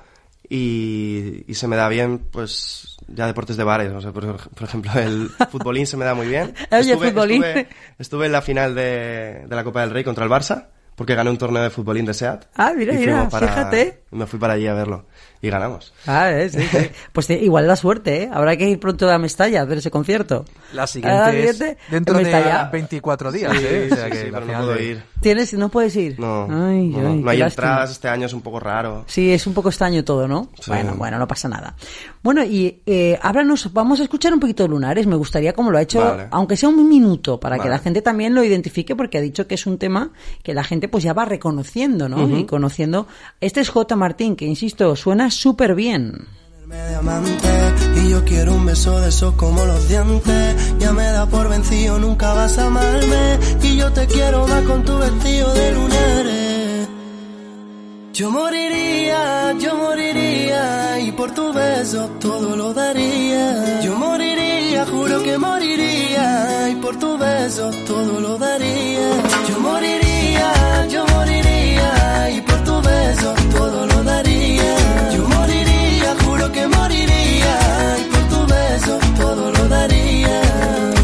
[0.57, 3.91] y, y se me da bien, pues, ya deportes de bares.
[3.93, 6.55] O sea, por, por ejemplo, el futbolín se me da muy bien.
[6.71, 7.43] Oye, futbolín.
[7.43, 10.67] Estuve, estuve en la final de, de la Copa del Rey contra el Barça.
[10.95, 12.45] porque gané un torneo de futbolín de SEAT.
[12.57, 14.02] Ah, mira, mira, para- fíjate.
[14.13, 15.07] Me fui para allí a verlo
[15.41, 15.93] y ganamos.
[16.07, 16.79] Ah, eh, sí, sí.
[17.13, 18.31] Pues igual da suerte, ¿eh?
[18.33, 20.45] Habrá que ir pronto a Mestalla a ver ese concierto.
[20.73, 22.71] La Ah, siguiente es siguiente, dentro en de Mestalla.
[22.71, 23.87] 24 días, Sí, ¿eh?
[23.89, 25.03] sí, O sea que la no puedo ir.
[25.21, 25.53] ¿Tienes?
[25.55, 26.19] ¿No puedes ir?
[26.21, 29.05] No, Ay, no, ay, no hay entradas, este año es un poco raro.
[29.09, 30.49] Sí, es un poco extraño todo, ¿no?
[30.61, 30.71] Sí.
[30.71, 31.75] Bueno, bueno, no pasa nada.
[32.23, 35.07] Bueno, y eh, háblanos, vamos a escuchar un poquito de Lunares.
[35.07, 36.29] Me gustaría, como lo ha hecho, Vale.
[36.31, 39.55] aunque sea un minuto, para que la gente también lo identifique, porque ha dicho que
[39.55, 40.11] es un tema
[40.43, 42.37] que la gente pues ya va reconociendo, ¿no?
[42.39, 43.07] Y conociendo.
[43.41, 43.97] Este es J.
[44.03, 46.27] Martín, que insisto, suena súper bien.
[48.01, 50.75] Y yo quiero un beso de esos como los dientes.
[50.81, 53.39] Ya me da por vencido, nunca vas a amarme.
[53.63, 56.89] Y yo te quiero más con tu vestido de lunares.
[58.13, 63.81] Yo moriría, yo moriría Y por tu beso todo lo daría.
[63.83, 69.11] Yo moriría, juro que moriría Y por tu beso todo lo daría.
[69.49, 70.02] Yo moriría,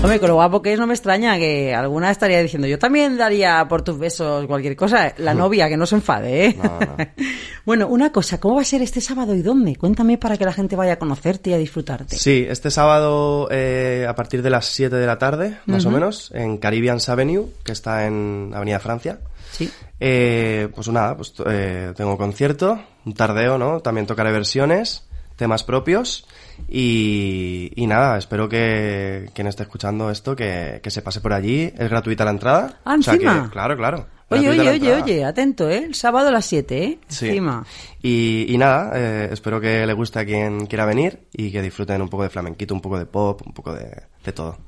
[0.09, 3.19] Hombre, con lo guapo que es, no me extraña que alguna estaría diciendo, yo también
[3.19, 5.13] daría por tus besos cualquier cosa.
[5.19, 6.57] La novia, que no se enfade, ¿eh?
[7.67, 9.77] bueno, una cosa, ¿cómo va a ser este sábado y dónde?
[9.77, 12.17] Cuéntame para que la gente vaya a conocerte y a disfrutarte.
[12.17, 16.31] Sí, este sábado eh, a partir de las 7 de la tarde, más o menos,
[16.33, 19.19] en Caribbean Avenue, que está en Avenida Francia.
[19.53, 19.71] Sí.
[20.01, 23.81] Eh, pues nada, pues eh, tengo concierto, un tardeo, ¿no?
[23.81, 25.07] También tocaré versiones,
[25.37, 26.25] temas propios
[26.69, 31.73] y, y nada, espero que quien esté escuchando esto que, que se pase por allí.
[31.77, 32.81] Es gratuita la entrada.
[32.85, 33.45] Ah, O sea encima.
[33.45, 34.07] que, claro, claro.
[34.31, 35.85] Oye, oye, oye, oye, atento, ¿eh?
[35.87, 36.99] El sábado a las 7, ¿eh?
[37.09, 37.29] Sí.
[37.29, 37.65] Encima.
[38.03, 42.03] Y, y nada, eh, espero que le guste a quien quiera venir y que disfruten
[42.03, 43.91] un poco de flamenquito, un poco de pop, un poco de,
[44.25, 44.59] de todo.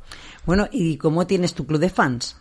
[0.46, 2.36] Bueno, ¿y cómo tienes tu club de fans?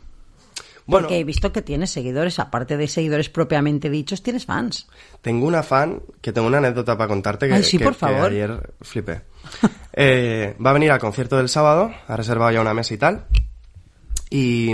[0.86, 1.08] Bueno.
[1.08, 4.88] Porque he visto que tienes seguidores, aparte de seguidores propiamente dichos, tienes fans.
[5.22, 8.00] Tengo una fan que tengo una anécdota para contarte que, Ay, sí, que- por que
[8.00, 8.32] favor.
[8.32, 9.22] ayer flipé.
[10.02, 13.26] Eh, va a venir al concierto del sábado, ha reservado ya una mesa y tal,
[14.30, 14.72] y,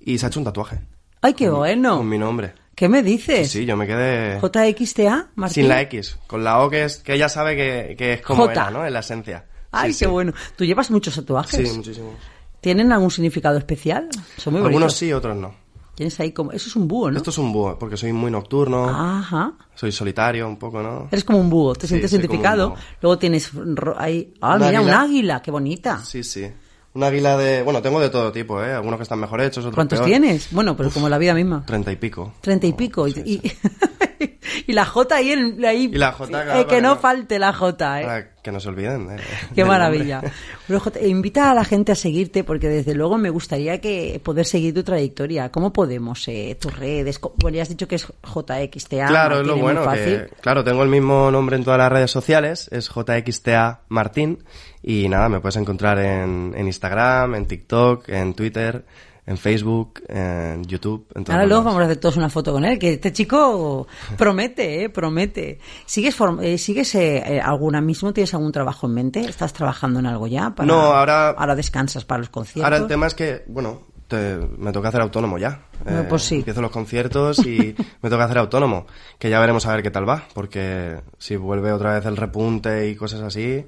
[0.00, 0.80] y se ha hecho un tatuaje.
[1.20, 1.98] ¡Ay, qué bueno!
[1.98, 2.54] Con mi nombre.
[2.74, 3.50] ¿Qué me dices?
[3.50, 5.54] Sí, yo me quedé JXTA, Martín.
[5.54, 8.44] sin la X, con la O que es que ella sabe que, que es como
[8.44, 8.52] J.
[8.52, 8.86] era, ¿no?
[8.86, 9.44] En la esencia.
[9.72, 10.10] Ay, Sí, qué sí.
[10.10, 10.32] bueno.
[10.56, 11.68] ¿Tú llevas muchos tatuajes?
[11.68, 12.14] Sí, muchísimos.
[12.60, 14.08] ¿Tienen algún significado especial?
[14.38, 14.96] Son muy Algunos bonitos.
[14.96, 15.54] sí, otros no.
[15.96, 16.52] Tienes ahí como...
[16.52, 17.16] Eso es un búho, ¿no?
[17.16, 19.54] Esto es un búho, porque soy muy nocturno, Ajá.
[19.74, 21.08] soy solitario un poco, ¿no?
[21.10, 22.74] Eres como un búho, te Sí, sientes identificado.
[23.00, 23.50] Luego tienes
[23.96, 24.32] ahí...
[24.42, 25.00] Ah, Un mira, un águila.
[25.00, 25.98] águila, qué bonita.
[26.04, 26.46] Sí, sí.
[26.92, 27.62] Un águila de...
[27.62, 28.72] Bueno, tengo de todo tipo, ¿eh?
[28.74, 30.08] Algunos que están mejor hechos, otros ¿Cuántos peor.
[30.10, 30.48] tienes?
[30.52, 31.64] Bueno, pero como la vida misma.
[31.66, 32.34] Treinta y pico.
[32.42, 33.08] Treinta y pico.
[33.08, 33.42] y, y-
[34.66, 38.00] y la J ahí, en, ahí Y la J, eh, que no falte la J,
[38.00, 38.04] ¿eh?
[38.04, 39.10] Para que no se olviden.
[39.10, 39.16] eh,
[39.54, 40.16] Qué maravilla.
[40.16, 40.32] nombre.
[40.68, 44.46] Bueno, J, invita a la gente a seguirte porque desde luego me gustaría que poder
[44.46, 45.50] seguir tu trayectoria.
[45.50, 46.26] ¿Cómo podemos?
[46.60, 47.20] Tus redes.
[47.36, 49.06] Bueno, ya has dicho que es JXTA.
[49.06, 49.92] Claro, es Martín, lo muy bueno.
[49.92, 52.68] Que, claro, tengo el mismo nombre en todas las redes sociales.
[52.70, 54.38] Es JXTA Martín.
[54.82, 58.84] Y nada, me puedes encontrar en, en Instagram, en TikTok, en Twitter,
[59.26, 61.06] en Facebook, en YouTube.
[61.14, 64.84] En Ahora luego vamos a hacer todos una foto con él, que este chico promete,
[64.84, 65.58] eh, promete.
[65.84, 68.12] ¿Sigues, form- eh, ¿sigues eh, eh, alguna mismo?
[68.12, 69.20] ¿Tienes algún trabajo en mente?
[69.20, 70.54] ¿Estás trabajando en algo ya?
[70.54, 72.64] Para, No, ahora- Ahora descansas para los conciertos.
[72.64, 75.62] Ahora el tema es que, bueno, te- me toca hacer autónomo ya.
[75.82, 76.36] Bueno, Eh, pues sí.
[76.36, 78.86] Empiezo los conciertos y me toca hacer autónomo.
[79.18, 80.22] Que ya veremos a ver qué tal va.
[80.34, 83.64] Porque si vuelve otra vez el repunte y cosas así,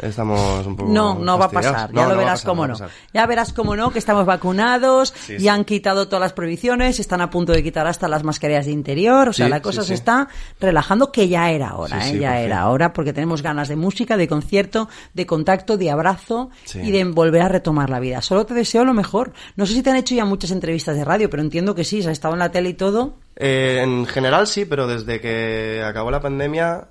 [0.00, 0.90] estamos un poco.
[0.92, 1.92] No, no va a pasar.
[1.92, 2.76] No, Ya lo no verás pasar, cómo no.
[3.12, 5.48] Ya verás cómo no, que estamos vacunados, Sí, y sí.
[5.48, 9.28] han quitado todas las prohibiciones, están a punto de quitar hasta las mascarillas de interior.
[9.28, 10.28] O sea, Sí, la cosa se está
[10.60, 12.18] relajando, que ya era hora, ¿eh?
[12.18, 16.90] ya era hora, porque tenemos ganas de música, de concierto, de contacto, de abrazo y
[16.90, 18.22] de volver a retomar la vida.
[18.22, 19.32] Solo te deseo lo mejor.
[19.56, 22.00] No sé si te han hecho ya muchas entrevistas de radio, pero entiendo que sí,
[22.00, 23.14] has estado en la tele y todo.
[23.36, 26.88] Eh, en general sí, pero desde que acabó la pandemia,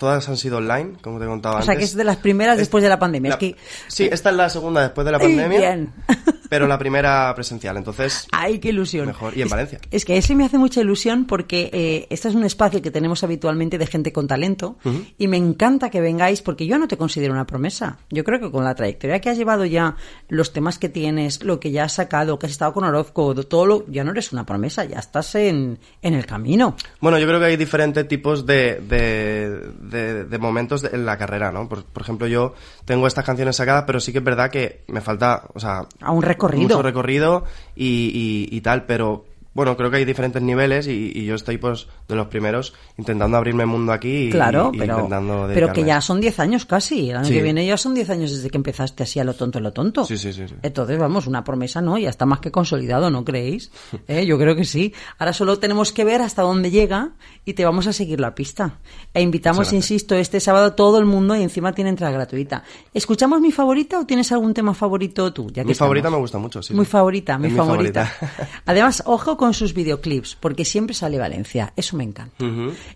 [0.00, 1.66] todas han sido online, como te contaba O antes.
[1.66, 3.28] sea, que es de las primeras después de la pandemia.
[3.28, 3.56] la- Es que...
[3.86, 5.92] Sí, esta es la segunda después de la pandemia, bien.
[6.50, 7.78] pero la primera presencial.
[7.78, 9.06] Entonces, ¡Ay, qué ilusión!
[9.06, 9.32] mejor.
[9.34, 9.78] Y en Es- Valencia.
[9.90, 13.24] Es que ese me hace mucha ilusión porque eh, este es un espacio que tenemos
[13.24, 15.06] habitualmente de gente con talento Ujú.
[15.16, 17.98] y me encanta que vengáis porque yo no te considero una promesa.
[18.10, 19.96] Yo creo que con la trayectoria que has llevado ya,
[20.28, 23.64] los temas que tienes, lo que ya has sacado, que has estado con Orozco, todo
[23.66, 26.74] lo, ya no eres una promesa, ya estás en, en el camino.
[27.00, 31.52] Bueno, yo creo que hay diferentes tipos de, de, de- de momentos en la carrera,
[31.52, 31.68] ¿no?
[31.68, 35.00] Por, por ejemplo, yo tengo estas canciones sacadas, pero sí que es verdad que me
[35.00, 35.86] falta, o sea...
[36.00, 36.22] A un
[36.74, 37.44] Mucho recorrido
[37.76, 41.86] y- y tal, pero bueno, creo que hay diferentes niveles y, y yo estoy pues
[42.08, 46.00] de los primeros intentando abrirme mundo aquí y, Claro, y- pero, intentando pero que ya
[46.00, 47.10] son 10 años casi.
[47.10, 47.34] El año Sí.
[47.34, 49.72] que viene ya son 10 años desde que empezaste así a lo tonto, a lo
[49.72, 50.04] tonto.
[50.04, 50.54] Sí, sí, sí, sí.
[50.62, 53.70] Entonces, vamos, una promesa no, ya está más que consolidado, ¿no creéis?
[54.08, 54.24] ¿Eh?
[54.26, 54.94] Yo creo que sí.
[55.18, 57.10] Ahora solo tenemos que ver hasta dónde llega
[57.44, 58.78] y te vamos a seguir la pista.
[59.12, 62.62] E invitamos, insisto, este sábado a todo el mundo y encima tiene entrada gratuita.
[62.94, 65.48] ¿Escuchamos mi favorita o tienes algún tema favorito tú?
[65.50, 66.72] Ya que Mi favorita me gusta mucho, sí.
[66.74, 68.12] Muy favorita, mi Es favorita.
[68.66, 71.72] Además, ojo con sus videoclips, porque siempre sale Valencia.
[71.74, 72.44] Eso me encanta.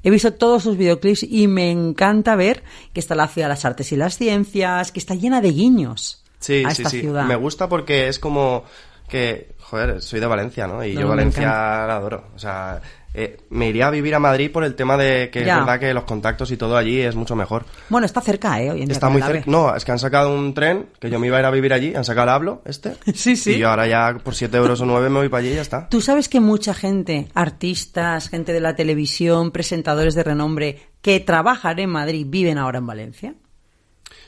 [0.02, 3.64] He visto todos sus videoclips y me encanta ver que está la ciudad de las
[3.64, 7.00] artes y las ciencias, que está llena de guiños Sí, a sí, esta sí.
[7.00, 7.24] ciudad.
[7.24, 8.64] Me gusta porque es como
[9.08, 10.84] que, joder, soy de Valencia, ¿no?
[10.84, 12.26] Y No, yo Valencia la adoro.
[12.36, 12.82] O sea,
[13.14, 15.54] eh, me iría a vivir a Madrid por el tema de que Ya.
[15.54, 17.64] es verdad que los contactos y todo allí es mucho mejor.
[17.88, 18.70] Bueno, está cerca, ¿eh?
[18.72, 19.44] Hoy en día Está muy cerca.
[19.46, 21.72] No, es que han sacado un tren que yo me iba a ir a vivir
[21.72, 21.94] allí.
[21.94, 22.94] Han sacado el hablo, este.
[23.14, 23.52] Sí, sí.
[23.52, 25.62] Y yo ahora ya por 7 euros o 9 me voy para allí y ya
[25.62, 25.88] está.
[25.88, 31.78] Tú sabes que mucha gente, artistas, gente de la televisión, presentadores de renombre que trabajan
[31.78, 33.34] en Madrid, viven ahora en Valencia.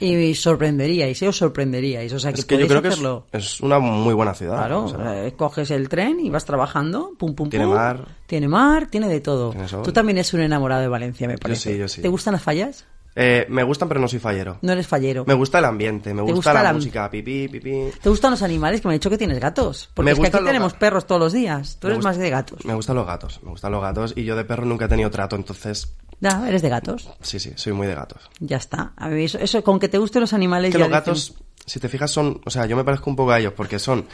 [0.00, 1.28] Y sorprenderíais, ¿eh?
[1.28, 2.12] os sorprenderíais.
[2.12, 3.26] O sea, que, Es que yo creo que es, hacerlo.
[3.32, 4.56] es una muy buena ciudad.
[4.56, 7.74] Claro, o sea, eh, coges el tren y vas trabajando, pum, pum, Tiene pum.
[7.74, 8.04] mar.
[8.26, 9.50] Tiene mar, tiene de todo.
[9.52, 9.66] Tiene.
[9.82, 11.72] Tú también eres un enamorado de Valencia, me parece.
[11.72, 12.02] sí, yo sí.
[12.02, 12.84] ¿Te gustan las fallas?
[13.18, 14.58] eh, me gustan, pero no soy fallero.
[14.60, 15.24] No eres fallero.
[15.26, 17.88] Me gusta el ambiente, me ¿Te gusta, gusta la la- música, pipí, pipí.
[18.02, 18.82] ¿Te gustan los animales?
[18.82, 19.88] Que me han dicho que tienes gatos.
[19.94, 20.78] Porque Me es que aquí tenemos gatos.
[20.78, 21.78] perros todos los días.
[21.80, 22.64] Tú Me eres gusta- más de gatos.
[22.66, 25.10] Me gustan los gatos, me gustan los gatos y yo de perro nunca he tenido
[25.10, 27.10] trato, entonces Ya, eres de gatos.
[27.20, 28.22] sí, sí, soy muy de gatos.
[28.40, 28.92] Ya está.
[28.96, 30.72] A ver, eso, eso, con que te gusten los animales.
[30.72, 31.34] que ya los dicen- gatos,
[31.66, 34.06] si te fijas, son, o sea, yo me parezco un poco a ellos porque son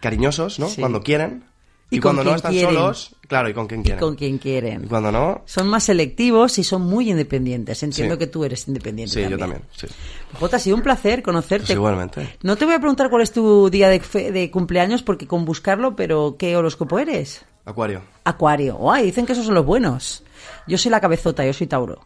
[0.00, 0.68] cariñosos, ¿no?
[0.68, 0.80] Sí.
[0.80, 1.44] Cuando quieren.
[1.92, 2.72] Y Y, cuando no están quieren.
[2.72, 3.98] solos, claro, y con quien y quieren.
[4.00, 4.84] con quien quieren.
[4.84, 7.82] Y cuando no, Son más selectivos y son muy independientes.
[7.82, 8.18] Entiendo Sí.
[8.20, 9.12] que tú eres independiente.
[9.12, 9.62] sí, yo también.
[9.62, 10.36] también, sí.
[10.38, 11.66] Jota, ha sido un placer conocerte.
[11.66, 12.36] Pues igualmente.
[12.44, 15.44] No te voy a preguntar cuál es tu día de, fe- de cumpleaños porque con
[15.44, 17.44] buscarlo, pero ¿qué horóscopo eres?
[17.64, 18.90] Acuario, Acuario.
[18.92, 20.22] Ay, dicen que esos son los buenos.
[20.70, 21.98] Yo soy la cabezota, yo soy Tauro.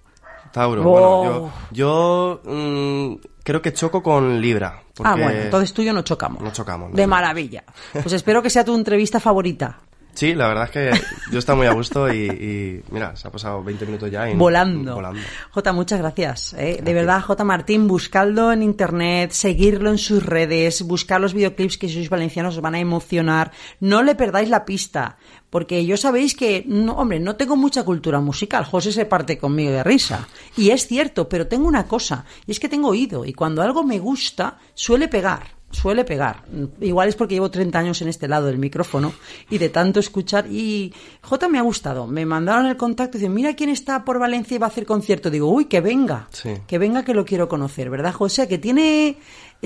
[0.50, 0.80] Tauro.
[0.80, 0.84] Oh.
[0.84, 4.82] Bueno, yo, yo mm, creo que choco con Libra.
[4.94, 6.42] Porque Ah, bueno, entonces tú y yo no chocamos.
[6.42, 6.90] No chocamos.
[6.90, 6.96] ¿no?
[6.96, 7.64] De maravilla.
[7.92, 9.80] Pues espero que sea tu entrevista favorita.
[10.14, 10.90] Sí, la verdad es que
[11.32, 14.30] yo estoy muy a gusto y, y mira, se ha pasado 20 minutos ya.
[14.30, 14.94] y- Volando.
[14.94, 15.20] Volando.
[15.50, 16.54] Jota, muchas gracias.
[16.54, 16.80] ¿eh?
[16.82, 17.42] De verdad, J.
[17.44, 22.54] Martín, buscadlo en internet, seguirlo en sus redes, buscar los videoclips que si sois valencianos
[22.56, 23.50] os van a emocionar.
[23.80, 25.16] No le perdáis la pista,
[25.50, 28.64] porque yo sabéis que, no, hombre, no tengo mucha cultura musical.
[28.64, 30.28] José se parte conmigo de risa.
[30.56, 33.82] Y es cierto, pero tengo una cosa, y es que tengo oído, y cuando algo
[33.82, 35.53] me gusta, suele pegar.
[35.74, 36.44] Suele pegar.
[36.80, 39.12] Igual es porque llevo 30 años en este lado del micrófono
[39.50, 40.46] y de tanto escuchar.
[40.46, 42.06] Y J me ha gustado.
[42.06, 44.86] Me mandaron el contacto y dicen, mira quién está por Valencia y va a hacer
[44.86, 45.30] concierto.
[45.30, 46.28] Digo, uy, que venga.
[46.30, 46.54] Sí.
[46.66, 48.46] Que venga que lo quiero conocer, ¿verdad, José?
[48.48, 49.16] Que tiene,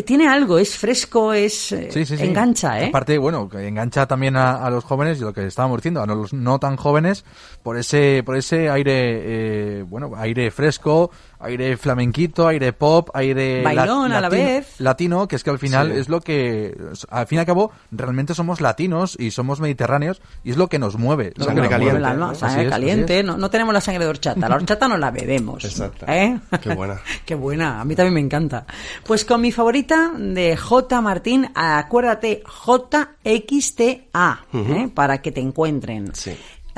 [0.05, 1.73] tiene algo, es fresco, es...
[1.73, 2.25] eh, Sí, sí, sí.
[2.25, 2.87] Engancha, ¿eh?
[2.89, 6.07] Aparte, bueno, que engancha también a, a los jóvenes, y lo que estábamos diciendo, a
[6.07, 7.25] los no tan jóvenes,
[7.63, 8.93] por ese, por ese aire,
[9.81, 11.11] eh, bueno, aire fresco,
[11.41, 13.87] aire flamenquito, aire pop, aire la- a la
[14.23, 14.75] latino- vez.
[14.81, 15.99] latino, que es que al final Sí.
[16.01, 16.77] es lo que,
[17.11, 20.79] al fin y al cabo, realmente somos latinos y somos mediterráneos y es lo que
[20.79, 21.33] nos mueve.
[21.39, 22.17] Sangre caliente, mueve.
[22.19, 22.35] ¿no?
[22.35, 25.65] sangre es, caliente, no, no tenemos la sangre de horchata, la horchata no la bebemos.
[25.65, 26.07] Exacto.
[26.09, 26.39] ¿eh?
[26.61, 27.01] Qué buena.
[27.25, 28.67] Qué buena, a mí también me encanta.
[29.07, 31.01] Pues con mi favorita de J.
[31.01, 34.91] Martín, acuérdate, JXTA, ¿eh?
[34.95, 36.15] para que te encuentren.
[36.15, 36.37] Sí,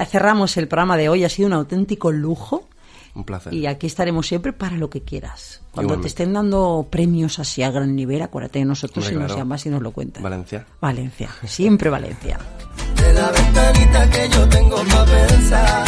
[0.08, 2.69] Cerramos el programa de hoy, ha sido un auténtico lujo.
[3.14, 3.52] Un placer.
[3.52, 5.60] Y aquí estaremos siempre para lo que quieras.
[5.72, 6.02] Cuando Igualmente.
[6.02, 9.36] te estén dando premios así a gran nivel, acuérdate de nosotros y nos claro.
[9.36, 10.22] llamas y nos lo cuentas.
[10.22, 10.66] Valencia.
[10.80, 12.38] Valencia, siempre Valencia.
[12.96, 15.84] De la ventanita que yo tengo pa' pensar.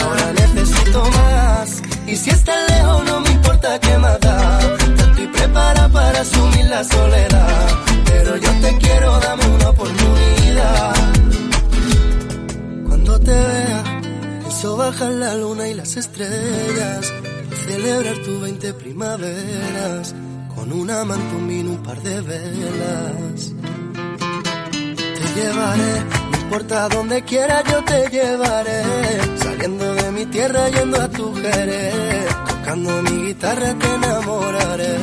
[0.00, 1.82] Ahora necesito más.
[2.06, 4.60] Y si estás lejos, no me importa qué más da.
[4.78, 7.68] Estoy preparada para asumir la soledad.
[8.06, 10.94] Pero yo te quiero, dame una oportunidad.
[12.86, 13.97] Cuando te vea,
[14.48, 17.12] pienso bajar la luna y las estrellas.
[17.52, 20.14] Y celebrar tu 20 primaveras.
[20.54, 23.52] Con una manta, un vino, un par de velas
[25.18, 25.92] te llevaré,
[26.30, 28.82] no importa donde quiera yo te llevaré,
[29.36, 34.96] saliendo de mi tierra yendo a tu Jerez, tocando mi guitarra te enamoraré.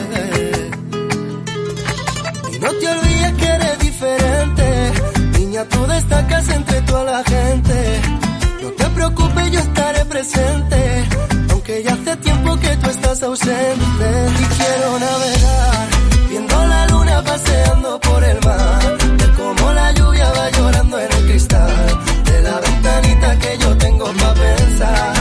[2.54, 4.92] Y no te olvides que eres diferente,
[5.40, 8.02] niña tú destacas entre toda la gente,
[8.96, 11.06] preocupes yo estaré presente,
[11.52, 14.08] aunque ya hace tiempo que tú estás ausente
[14.42, 15.88] y quiero navegar,
[16.30, 21.26] viendo la luna paseando por el mar, ver cómo la lluvia va llorando en el
[21.28, 25.16] cristal de la ventanita que yo tengo pa' pensar.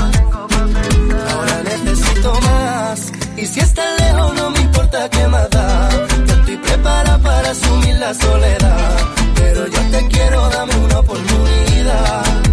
[1.33, 5.89] Ahora necesito más y si estás lejos no me importa qué más da.
[6.27, 8.97] Yo estoy preparada para asumir la soledad,
[9.35, 12.44] pero yo te quiero dame una oportunidad.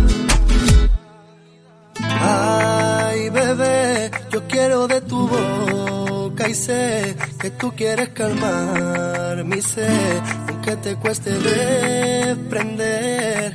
[4.72, 11.32] Beso de tu boca y sé que tú quieres calmar mi sed, aunque te cueste
[11.32, 13.53] desprender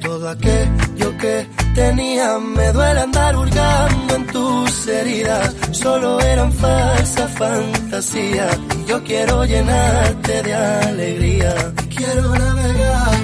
[0.00, 2.38] todo aquello que tenía.
[2.38, 8.48] Me duele andar hurgando en tus heridas, solo eran falsa fantasía.
[8.78, 11.72] Y yo quiero llenarte de alegría.
[11.94, 13.18] Quiero navegar,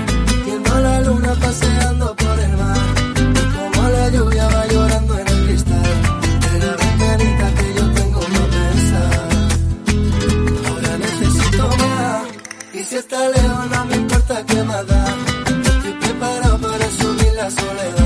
[0.45, 2.17] viendo la luna paseando
[13.09, 15.07] está lejos, no me importa qué más da.
[15.65, 17.98] Estoy preparado para asumir la soledad.